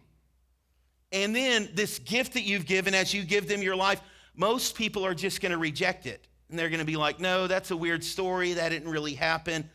And 1.12 1.36
then 1.36 1.70
this 1.74 1.98
gift 1.98 2.34
that 2.34 2.44
you've 2.44 2.68
given, 2.68 2.94
as 2.94 3.16
you 3.16 3.24
give 3.24 3.48
them 3.48 3.64
your 3.64 3.76
life, 3.76 4.00
most 4.36 4.76
people 4.76 5.04
are 5.04 5.16
just 5.16 5.42
going 5.42 5.54
to 5.54 5.58
reject 5.58 6.06
it. 6.06 6.28
And 6.52 6.60
they're 6.60 6.70
going 6.70 6.78
to 6.78 6.86
be 6.86 6.96
like, 6.96 7.20
no, 7.20 7.48
that's 7.48 7.72
a 7.72 7.76
weird 7.76 8.04
story. 8.04 8.54
That 8.54 8.70
didn't 8.70 8.90
really 8.90 9.16
happen. 9.16 9.68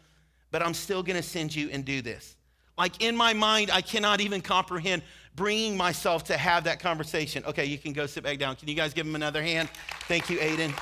But 0.53 0.63
I'm 0.63 0.75
still 0.75 1.03
going 1.03 1.17
to 1.17 1.29
send 1.29 1.53
you 1.53 1.71
and 1.73 1.85
do 1.85 2.03
this. 2.03 2.37
Like 2.77 3.03
in 3.03 3.17
my 3.17 3.33
mind, 3.33 3.73
I 3.73 3.81
cannot 3.81 4.21
even 4.21 4.43
comprehend 4.43 5.03
bringing 5.39 5.77
myself 5.77 6.25
to 6.25 6.37
have 6.37 6.65
that 6.65 6.81
conversation. 6.81 7.45
Okay, 7.47 7.65
you 7.65 7.79
can 7.79 7.93
go 7.93 8.07
sit 8.07 8.25
back 8.25 8.39
down. 8.39 8.57
Can 8.57 8.69
you 8.69 8.75
guys 8.75 8.93
give 8.93 9.07
him 9.07 9.15
another 9.15 9.43
hand? 9.43 9.71
Thank 10.09 10.29
you, 10.29 10.39
Aiden. 10.39 10.75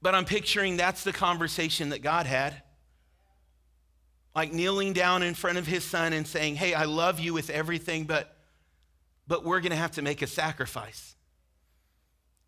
But 0.00 0.14
I'm 0.14 0.24
picturing 0.24 0.76
that's 0.76 1.04
the 1.04 1.12
conversation 1.12 1.90
that 1.90 2.00
God 2.02 2.26
had. 2.26 2.62
Like 4.34 4.52
kneeling 4.52 4.92
down 4.92 5.22
in 5.24 5.34
front 5.34 5.58
of 5.58 5.66
his 5.66 5.84
son 5.84 6.12
and 6.12 6.26
saying, 6.26 6.54
Hey, 6.54 6.72
I 6.72 6.84
love 6.84 7.18
you 7.18 7.34
with 7.34 7.50
everything, 7.50 8.04
but, 8.04 8.34
but 9.26 9.44
we're 9.44 9.60
going 9.60 9.72
to 9.72 9.76
have 9.76 9.92
to 9.92 10.02
make 10.02 10.22
a 10.22 10.26
sacrifice. 10.28 11.16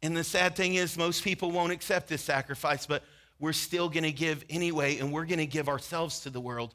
And 0.01 0.17
the 0.17 0.25
sad 0.25 0.57
thing 0.57 0.77
is, 0.77 0.97
most 0.97 1.25
people 1.25 1.51
won't 1.51 1.73
accept 1.73 2.09
this 2.09 2.23
sacrifice, 2.23 2.87
but 2.87 3.03
we're 3.39 3.53
still 3.53 3.89
going 3.89 4.05
to 4.05 4.13
give 4.13 4.45
anyway, 4.49 4.99
and 4.99 5.13
we're 5.13 5.27
going 5.27 5.39
to 5.41 5.47
give 5.47 5.69
ourselves 5.69 6.21
to 6.21 6.31
the 6.31 6.41
world 6.41 6.75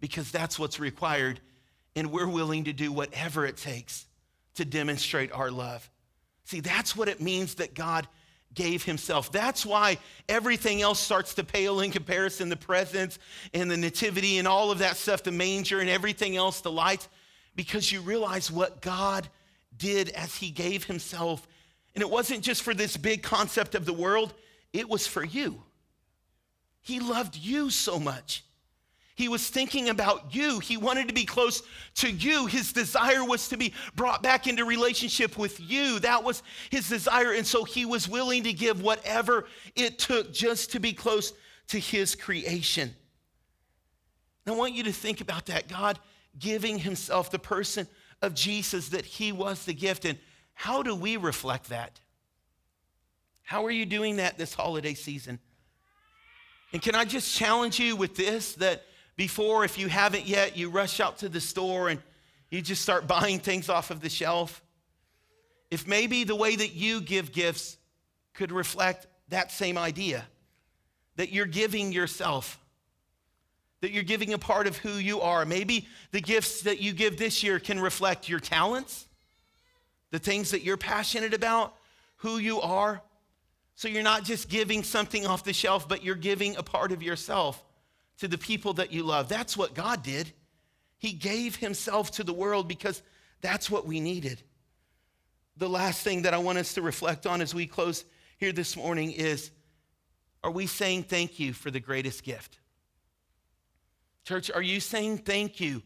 because 0.00 0.30
that's 0.30 0.58
what's 0.58 0.80
required. 0.80 1.40
And 1.96 2.10
we're 2.10 2.28
willing 2.28 2.64
to 2.64 2.72
do 2.72 2.92
whatever 2.92 3.44
it 3.46 3.56
takes 3.56 4.06
to 4.54 4.64
demonstrate 4.64 5.32
our 5.32 5.50
love. 5.50 5.88
See, 6.44 6.60
that's 6.60 6.96
what 6.96 7.08
it 7.08 7.20
means 7.20 7.56
that 7.56 7.74
God 7.74 8.06
gave 8.54 8.82
himself. 8.84 9.30
That's 9.30 9.66
why 9.66 9.98
everything 10.28 10.80
else 10.80 10.98
starts 10.98 11.34
to 11.34 11.44
pale 11.44 11.80
in 11.80 11.90
comparison 11.90 12.48
the 12.48 12.56
presence 12.56 13.18
and 13.52 13.70
the 13.70 13.76
nativity 13.76 14.38
and 14.38 14.48
all 14.48 14.70
of 14.70 14.78
that 14.78 14.96
stuff, 14.96 15.22
the 15.22 15.32
manger 15.32 15.80
and 15.80 15.90
everything 15.90 16.36
else, 16.36 16.60
the 16.60 16.70
lights, 16.70 17.08
because 17.54 17.92
you 17.92 18.00
realize 18.00 18.50
what 18.50 18.80
God 18.80 19.28
did 19.76 20.08
as 20.10 20.34
he 20.36 20.50
gave 20.50 20.84
himself 20.84 21.46
and 21.98 22.02
it 22.04 22.10
wasn't 22.10 22.44
just 22.44 22.62
for 22.62 22.74
this 22.74 22.96
big 22.96 23.24
concept 23.24 23.74
of 23.74 23.84
the 23.84 23.92
world, 23.92 24.32
it 24.72 24.88
was 24.88 25.04
for 25.04 25.24
you. 25.24 25.64
He 26.80 27.00
loved 27.00 27.34
you 27.34 27.70
so 27.70 27.98
much. 27.98 28.44
He 29.18 29.28
was 29.28 29.50
thinking 29.50 29.88
about 29.88 30.32
you. 30.32 30.60
He 30.60 30.76
wanted 30.76 31.08
to 31.08 31.12
be 31.12 31.24
close 31.24 31.64
to 31.96 32.08
you. 32.08 32.46
His 32.46 32.72
desire 32.72 33.24
was 33.24 33.48
to 33.48 33.56
be 33.56 33.74
brought 33.96 34.22
back 34.22 34.46
into 34.46 34.64
relationship 34.64 35.36
with 35.36 35.58
you. 35.58 35.98
That 35.98 36.22
was 36.22 36.44
his 36.70 36.88
desire. 36.88 37.32
And 37.32 37.44
so 37.44 37.64
he 37.64 37.84
was 37.84 38.08
willing 38.08 38.44
to 38.44 38.52
give 38.52 38.80
whatever 38.80 39.46
it 39.74 39.98
took 39.98 40.32
just 40.32 40.70
to 40.70 40.78
be 40.78 40.92
close 40.92 41.32
to 41.66 41.80
his 41.80 42.14
creation. 42.14 42.94
And 44.46 44.54
I 44.54 44.56
want 44.56 44.74
you 44.74 44.84
to 44.84 44.92
think 44.92 45.20
about 45.20 45.46
that 45.46 45.66
God 45.66 45.98
giving 46.38 46.78
himself, 46.78 47.28
the 47.32 47.40
person 47.40 47.88
of 48.22 48.34
Jesus, 48.34 48.90
that 48.90 49.04
he 49.04 49.32
was 49.32 49.64
the 49.64 49.74
gift. 49.74 50.04
And 50.04 50.16
how 50.54 50.84
do 50.84 50.94
we 50.94 51.16
reflect 51.16 51.70
that? 51.70 51.98
How 53.42 53.66
are 53.66 53.72
you 53.72 53.84
doing 53.84 54.18
that 54.18 54.38
this 54.38 54.54
holiday 54.54 54.94
season? 54.94 55.40
And 56.72 56.80
can 56.80 56.94
I 56.94 57.04
just 57.04 57.36
challenge 57.36 57.80
you 57.80 57.96
with 57.96 58.14
this 58.14 58.54
that 58.54 58.84
before, 59.18 59.64
if 59.64 59.76
you 59.76 59.88
haven't 59.88 60.28
yet, 60.28 60.56
you 60.56 60.70
rush 60.70 61.00
out 61.00 61.18
to 61.18 61.28
the 61.28 61.40
store 61.40 61.88
and 61.88 62.00
you 62.50 62.62
just 62.62 62.80
start 62.80 63.06
buying 63.08 63.40
things 63.40 63.68
off 63.68 63.90
of 63.90 64.00
the 64.00 64.08
shelf? 64.08 64.62
If 65.70 65.86
maybe 65.86 66.24
the 66.24 66.36
way 66.36 66.54
that 66.56 66.72
you 66.72 67.02
give 67.02 67.32
gifts 67.32 67.76
could 68.32 68.52
reflect 68.52 69.08
that 69.28 69.50
same 69.52 69.76
idea 69.76 70.24
that 71.16 71.32
you're 71.32 71.46
giving 71.46 71.90
yourself, 71.90 72.60
that 73.80 73.90
you're 73.90 74.04
giving 74.04 74.32
a 74.34 74.38
part 74.38 74.68
of 74.68 74.76
who 74.76 74.92
you 74.92 75.20
are. 75.20 75.44
Maybe 75.44 75.88
the 76.12 76.20
gifts 76.20 76.62
that 76.62 76.80
you 76.80 76.92
give 76.92 77.18
this 77.18 77.42
year 77.42 77.58
can 77.58 77.80
reflect 77.80 78.28
your 78.28 78.38
talents, 78.38 79.08
the 80.12 80.20
things 80.20 80.52
that 80.52 80.62
you're 80.62 80.76
passionate 80.76 81.34
about, 81.34 81.74
who 82.18 82.38
you 82.38 82.60
are. 82.60 83.02
So 83.74 83.88
you're 83.88 84.04
not 84.04 84.22
just 84.22 84.48
giving 84.48 84.84
something 84.84 85.26
off 85.26 85.42
the 85.42 85.52
shelf, 85.52 85.88
but 85.88 86.04
you're 86.04 86.14
giving 86.14 86.56
a 86.56 86.62
part 86.62 86.92
of 86.92 87.02
yourself 87.02 87.60
to 88.18 88.28
the 88.28 88.38
people 88.38 88.74
that 88.74 88.92
you 88.92 89.02
love. 89.02 89.28
That's 89.28 89.56
what 89.56 89.74
God 89.74 90.02
did. 90.02 90.32
He 90.98 91.12
gave 91.12 91.56
himself 91.56 92.10
to 92.12 92.24
the 92.24 92.32
world 92.32 92.68
because 92.68 93.02
that's 93.40 93.70
what 93.70 93.86
we 93.86 94.00
needed. 94.00 94.42
The 95.56 95.68
last 95.68 96.02
thing 96.02 96.22
that 96.22 96.34
I 96.34 96.38
want 96.38 96.58
us 96.58 96.74
to 96.74 96.82
reflect 96.82 97.26
on 97.26 97.40
as 97.40 97.54
we 97.54 97.66
close 97.66 98.04
here 98.38 98.52
this 98.52 98.76
morning 98.76 99.12
is 99.12 99.50
are 100.44 100.50
we 100.50 100.66
saying 100.66 101.04
thank 101.04 101.40
you 101.40 101.52
for 101.52 101.70
the 101.70 101.80
greatest 101.80 102.22
gift? 102.22 102.58
Church, 104.24 104.50
are 104.50 104.62
you 104.62 104.78
saying 104.78 105.18
thank 105.18 105.60
you 105.60 105.82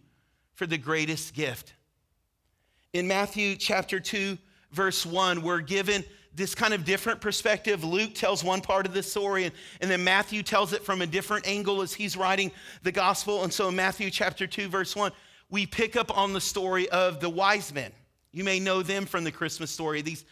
for 0.54 0.66
the 0.66 0.76
greatest 0.76 1.32
gift? 1.32 1.74
In 2.92 3.08
Matthew 3.08 3.56
chapter 3.56 3.98
2, 3.98 4.36
verse 4.72 5.06
1, 5.06 5.42
we're 5.42 5.60
given 5.60 6.04
this 6.34 6.54
kind 6.54 6.72
of 6.72 6.84
different 6.84 7.20
perspective. 7.20 7.84
Luke 7.84 8.14
tells 8.14 8.42
one 8.42 8.60
part 8.60 8.86
of 8.86 8.94
the 8.94 9.02
story, 9.02 9.44
and, 9.44 9.54
and 9.80 9.90
then 9.90 10.02
Matthew 10.02 10.42
tells 10.42 10.72
it 10.72 10.82
from 10.82 11.02
a 11.02 11.06
different 11.06 11.46
angle 11.46 11.82
as 11.82 11.92
he's 11.92 12.16
writing 12.16 12.50
the 12.82 12.92
gospel. 12.92 13.44
And 13.44 13.52
so 13.52 13.68
in 13.68 13.76
Matthew 13.76 14.10
chapter 14.10 14.46
2, 14.46 14.68
verse 14.68 14.96
1, 14.96 15.12
we 15.50 15.66
pick 15.66 15.96
up 15.96 16.16
on 16.16 16.32
the 16.32 16.40
story 16.40 16.88
of 16.88 17.20
the 17.20 17.28
wise 17.28 17.72
men. 17.74 17.92
You 18.32 18.44
may 18.44 18.58
know 18.58 18.82
them 18.82 19.04
from 19.04 19.24
the 19.24 19.32
Christmas 19.32 19.70
story. 19.70 20.00
These, 20.00 20.24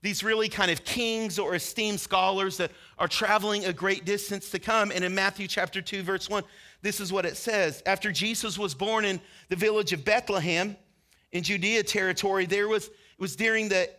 these 0.00 0.22
really 0.22 0.48
kind 0.48 0.70
of 0.70 0.84
kings 0.84 1.40
or 1.40 1.56
esteemed 1.56 1.98
scholars 1.98 2.56
that 2.58 2.70
are 3.00 3.08
traveling 3.08 3.64
a 3.64 3.72
great 3.72 4.04
distance 4.04 4.50
to 4.50 4.60
come. 4.60 4.92
And 4.94 5.04
in 5.04 5.12
Matthew 5.12 5.48
chapter 5.48 5.82
2, 5.82 6.04
verse 6.04 6.30
1, 6.30 6.44
this 6.82 7.00
is 7.00 7.12
what 7.12 7.26
it 7.26 7.36
says. 7.36 7.82
After 7.84 8.12
Jesus 8.12 8.56
was 8.56 8.74
born 8.74 9.04
in 9.04 9.20
the 9.48 9.56
village 9.56 9.92
of 9.92 10.04
Bethlehem 10.04 10.76
in 11.32 11.42
Judea 11.42 11.82
territory, 11.82 12.46
there 12.46 12.68
was, 12.68 12.86
it 12.86 12.92
was 13.18 13.34
during 13.34 13.68
the 13.68 13.90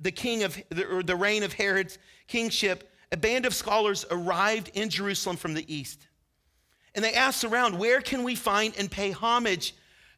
the 0.00 0.10
king 0.10 0.42
of 0.42 0.56
the, 0.70 1.02
the 1.04 1.16
reign 1.16 1.42
of 1.42 1.52
Herod's 1.52 1.98
kingship, 2.26 2.90
a 3.12 3.16
band 3.16 3.46
of 3.46 3.54
scholars 3.54 4.04
arrived 4.10 4.70
in 4.74 4.88
Jerusalem 4.88 5.36
from 5.36 5.54
the 5.54 5.72
east. 5.72 6.06
And 6.94 7.04
they 7.04 7.14
asked 7.14 7.44
around, 7.44 7.78
where 7.78 8.00
can 8.00 8.24
we 8.24 8.34
find 8.34 8.74
and 8.78 8.90
pay 8.90 9.12
homage 9.12 9.74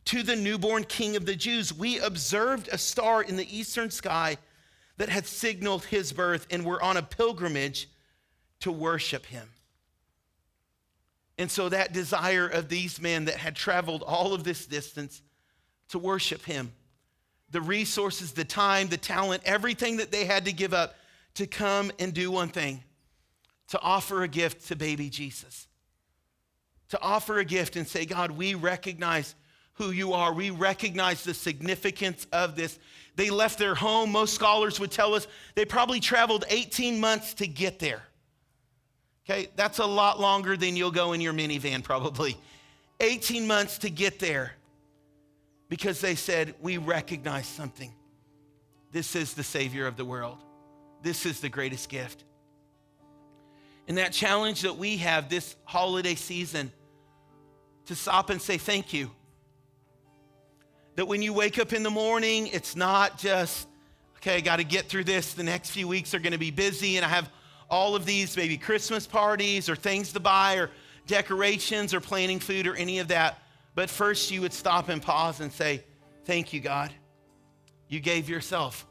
to 0.06 0.22
the 0.22 0.36
newborn 0.36 0.84
king 0.84 1.16
of 1.16 1.26
the 1.26 1.36
Jews? 1.36 1.72
We 1.72 1.98
observed 1.98 2.68
a 2.72 2.78
star 2.78 3.22
in 3.22 3.36
the 3.36 3.56
eastern 3.56 3.90
sky 3.90 4.38
that 4.98 5.08
had 5.08 5.26
signaled 5.26 5.84
his 5.86 6.12
birth, 6.12 6.46
and 6.50 6.64
were 6.64 6.82
on 6.82 6.96
a 6.96 7.02
pilgrimage 7.02 7.88
to 8.60 8.70
worship 8.70 9.26
him. 9.26 9.48
And 11.38 11.50
so, 11.50 11.70
that 11.70 11.92
desire 11.92 12.46
of 12.46 12.68
these 12.68 13.00
men 13.00 13.24
that 13.24 13.36
had 13.36 13.56
traveled 13.56 14.02
all 14.02 14.34
of 14.34 14.44
this 14.44 14.66
distance 14.66 15.22
to 15.88 15.98
worship 15.98 16.44
him 16.44 16.72
the 17.52 17.60
resources, 17.60 18.32
the 18.32 18.44
time, 18.44 18.88
the 18.88 18.96
talent, 18.96 19.42
everything 19.44 19.98
that 19.98 20.10
they 20.10 20.24
had 20.24 20.46
to 20.46 20.52
give 20.52 20.74
up 20.74 20.94
to 21.34 21.46
come 21.46 21.92
and 21.98 22.12
do 22.12 22.30
one 22.30 22.48
thing 22.48 22.82
to 23.68 23.80
offer 23.80 24.22
a 24.22 24.28
gift 24.28 24.68
to 24.68 24.76
baby 24.76 25.08
Jesus. 25.08 25.68
To 26.90 27.00
offer 27.00 27.38
a 27.38 27.44
gift 27.44 27.76
and 27.76 27.86
say, 27.86 28.04
God, 28.04 28.30
we 28.32 28.54
recognize 28.54 29.34
who 29.74 29.90
you 29.90 30.12
are. 30.12 30.32
We 30.32 30.50
recognize 30.50 31.24
the 31.24 31.32
significance 31.32 32.26
of 32.32 32.56
this. 32.56 32.78
They 33.16 33.30
left 33.30 33.58
their 33.58 33.74
home. 33.74 34.12
Most 34.12 34.34
scholars 34.34 34.78
would 34.80 34.90
tell 34.90 35.14
us 35.14 35.26
they 35.54 35.64
probably 35.64 36.00
traveled 36.00 36.44
18 36.48 37.00
months 37.00 37.34
to 37.34 37.46
get 37.46 37.78
there. 37.78 38.02
Okay, 39.24 39.48
that's 39.56 39.78
a 39.78 39.86
lot 39.86 40.20
longer 40.20 40.56
than 40.56 40.76
you'll 40.76 40.90
go 40.90 41.12
in 41.12 41.20
your 41.20 41.32
minivan, 41.32 41.82
probably. 41.82 42.36
18 43.00 43.46
months 43.46 43.78
to 43.78 43.90
get 43.90 44.18
there 44.18 44.52
because 45.72 46.02
they 46.02 46.14
said, 46.14 46.54
We 46.60 46.76
recognize 46.76 47.46
something. 47.46 47.94
This 48.90 49.16
is 49.16 49.32
the 49.32 49.42
Savior 49.42 49.86
of 49.86 49.96
the 49.96 50.04
world, 50.04 50.36
this 51.02 51.24
is 51.24 51.40
the 51.40 51.48
greatest 51.48 51.88
gift. 51.88 52.24
And 53.88 53.96
that 53.96 54.12
challenge 54.12 54.60
that 54.60 54.76
we 54.76 54.98
have 54.98 55.30
this 55.30 55.56
holiday 55.64 56.14
season 56.14 56.70
to 57.86 57.94
stop 57.94 58.28
and 58.28 58.40
say 58.40 58.58
thank 58.58 58.92
you. 58.92 59.10
That 60.96 61.06
when 61.06 61.22
you 61.22 61.32
wake 61.32 61.58
up 61.58 61.72
in 61.72 61.82
the 61.82 61.90
morning, 61.90 62.48
it's 62.48 62.76
not 62.76 63.16
just, 63.16 63.66
okay, 64.18 64.36
I 64.36 64.40
got 64.40 64.56
to 64.56 64.64
get 64.64 64.90
through 64.90 65.04
this. 65.04 65.32
The 65.32 65.42
next 65.42 65.70
few 65.70 65.88
weeks 65.88 66.12
are 66.12 66.18
going 66.18 66.34
to 66.34 66.38
be 66.38 66.50
busy, 66.50 66.98
and 66.98 67.06
I 67.06 67.08
have 67.08 67.30
all 67.70 67.96
of 67.96 68.04
these 68.04 68.36
maybe 68.36 68.58
Christmas 68.58 69.06
parties 69.06 69.70
or 69.70 69.76
things 69.76 70.12
to 70.12 70.20
buy 70.20 70.56
or 70.56 70.70
decorations 71.06 71.94
or 71.94 72.00
planning 72.00 72.40
food 72.40 72.66
or 72.66 72.74
any 72.74 72.98
of 72.98 73.08
that. 73.08 73.38
But 73.74 73.88
first, 73.88 74.30
you 74.30 74.42
would 74.42 74.52
stop 74.52 74.88
and 74.88 75.00
pause 75.00 75.40
and 75.40 75.52
say, 75.52 75.84
Thank 76.24 76.52
you, 76.52 76.60
God. 76.60 76.92
You 77.88 78.00
gave 78.00 78.28
yourself. 78.28 78.86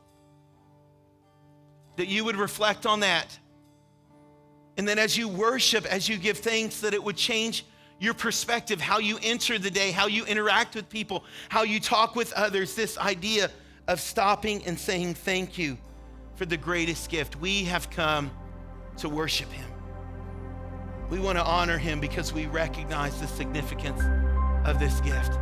That 1.95 2.07
you 2.07 2.25
would 2.25 2.35
reflect 2.35 2.85
on 2.85 3.01
that. 3.01 3.37
And 4.77 4.87
then 4.87 4.99
as 4.99 5.17
you 5.17 5.27
worship, 5.27 5.85
as 5.85 6.09
you 6.09 6.17
give 6.17 6.39
thanks, 6.39 6.81
that 6.81 6.93
it 6.93 7.03
would 7.03 7.17
change 7.17 7.65
your 7.99 8.13
perspective, 8.13 8.81
how 8.81 8.99
you 8.99 9.17
enter 9.23 9.59
the 9.59 9.69
day, 9.69 9.91
how 9.91 10.07
you 10.07 10.25
interact 10.25 10.75
with 10.75 10.89
people, 10.89 11.23
how 11.49 11.63
you 11.63 11.79
talk 11.79 12.15
with 12.15 12.33
others. 12.33 12.75
This 12.75 12.97
idea 12.97 13.49
of 13.87 13.99
stopping 13.99 14.65
and 14.65 14.77
saying 14.77 15.13
thank 15.13 15.57
you 15.57 15.77
for 16.35 16.45
the 16.45 16.57
greatest 16.57 17.09
gift. 17.09 17.35
We 17.35 17.63
have 17.65 17.89
come 17.89 18.31
to 18.97 19.07
worship 19.07 19.51
Him. 19.51 19.69
We 21.09 21.19
want 21.19 21.37
to 21.37 21.43
honor 21.43 21.77
Him 21.77 21.99
because 21.99 22.33
we 22.33 22.47
recognize 22.47 23.19
the 23.21 23.27
significance 23.27 24.01
of 24.65 24.79
this 24.79 24.99
gift. 25.01 25.37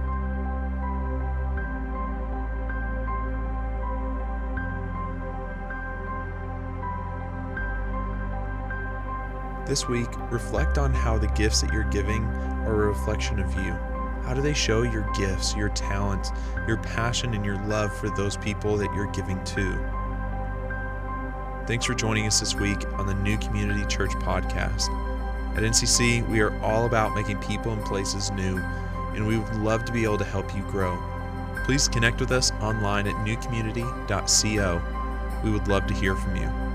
This 9.68 9.88
week, 9.88 10.10
reflect 10.32 10.80
on 10.80 10.94
how 10.94 11.20
the 11.20 11.28
gifts 11.28 11.62
that 11.62 11.72
you're 11.72 11.84
giving 11.84 12.24
are 12.66 12.86
a 12.86 12.88
reflection 12.88 13.40
of 13.40 13.54
you. 13.54 13.74
How 14.24 14.34
do 14.34 14.42
they 14.42 14.54
show 14.54 14.82
your 14.82 15.08
gifts, 15.16 15.56
your 15.56 15.70
talents, 15.70 16.32
your 16.68 16.78
passion, 16.78 17.34
and 17.36 17.46
your 17.46 17.58
love 17.66 17.96
for 17.96 18.10
those 18.10 18.36
people 18.38 18.78
that 18.78 18.92
you're 18.96 19.12
giving 19.12 19.44
to? 19.44 19.78
Thanks 21.68 21.86
for 21.86 21.94
joining 21.94 22.26
us 22.26 22.40
this 22.40 22.56
week 22.56 22.84
on 22.94 23.06
the 23.06 23.14
New 23.14 23.38
Community 23.38 23.86
Church 23.86 24.10
podcast. 24.12 24.90
At 25.56 25.64
NCC, 25.64 26.28
we 26.28 26.40
are 26.40 26.60
all 26.64 26.88
about 26.88 27.14
making 27.14 27.38
people 27.38 27.72
and 27.72 27.84
places 27.86 28.32
new 28.32 28.60
and 29.20 29.28
we 29.28 29.38
would 29.38 29.56
love 29.58 29.84
to 29.84 29.92
be 29.92 30.06
able 30.06 30.18
to 30.18 30.24
help 30.24 30.56
you 30.56 30.64
grow. 30.64 30.98
Please 31.66 31.90
connect 31.90 32.22
with 32.22 32.32
us 32.32 32.52
online 32.62 33.06
at 33.06 33.16
newcommunity.co. 33.16 34.82
We 35.44 35.52
would 35.52 35.68
love 35.68 35.88
to 35.88 35.94
hear 35.94 36.16
from 36.16 36.38
you. 36.38 36.69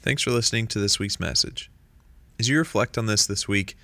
Thanks 0.00 0.22
for 0.22 0.30
listening 0.30 0.68
to 0.68 0.78
this 0.78 1.00
week's 1.00 1.18
message. 1.18 1.70
As 2.38 2.48
you 2.48 2.56
reflect 2.56 2.96
on 2.96 3.06
this 3.06 3.26
this 3.26 3.48
week, 3.48 3.76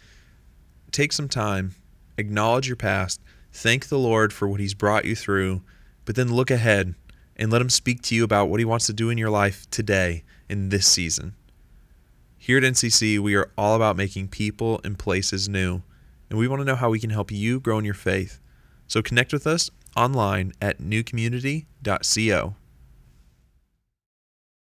take 0.93 1.13
some 1.13 1.29
time, 1.29 1.75
acknowledge 2.17 2.69
your 2.69 2.77
past, 2.77 3.21
thank 3.53 3.89
the 3.89 3.99
Lord 3.99 4.33
for 4.33 4.47
what 4.47 4.61
He's 4.61 4.75
brought 4.75 5.05
you 5.05 5.17
through, 5.17 5.63
but 6.05 6.15
then 6.15 6.33
look 6.33 6.53
ahead 6.53 6.95
and 7.37 7.51
let 7.51 7.61
Him 7.61 7.69
speak 7.69 8.01
to 8.03 8.15
you 8.15 8.23
about 8.23 8.49
what 8.49 8.61
He 8.61 8.65
wants 8.65 8.87
to 8.87 8.93
do 8.93 9.11
in 9.11 9.19
your 9.19 9.29
life 9.29 9.69
today 9.71 10.23
in 10.49 10.69
this 10.69 10.87
season. 10.87 11.35
Here 12.39 12.59
at 12.59 12.65
NCC, 12.65 13.19
we 13.19 13.35
are 13.35 13.51
all 13.59 13.75
about 13.75 13.97
making 13.97 14.29
people 14.29 14.81
and 14.85 14.97
places 14.97 15.49
new, 15.49 15.83
and 16.31 16.39
we 16.39 16.47
want 16.47 16.61
to 16.61 16.65
know 16.65 16.77
how 16.77 16.91
we 16.91 17.01
can 17.01 17.11
help 17.11 17.33
you 17.33 17.59
grow 17.59 17.79
in 17.79 17.85
your 17.85 17.93
faith. 17.93 18.39
So 18.87 19.03
connect 19.03 19.33
with 19.33 19.49
us 19.49 19.69
online 19.97 20.53
at 20.63 20.79
newcommunity.co. 20.79 22.55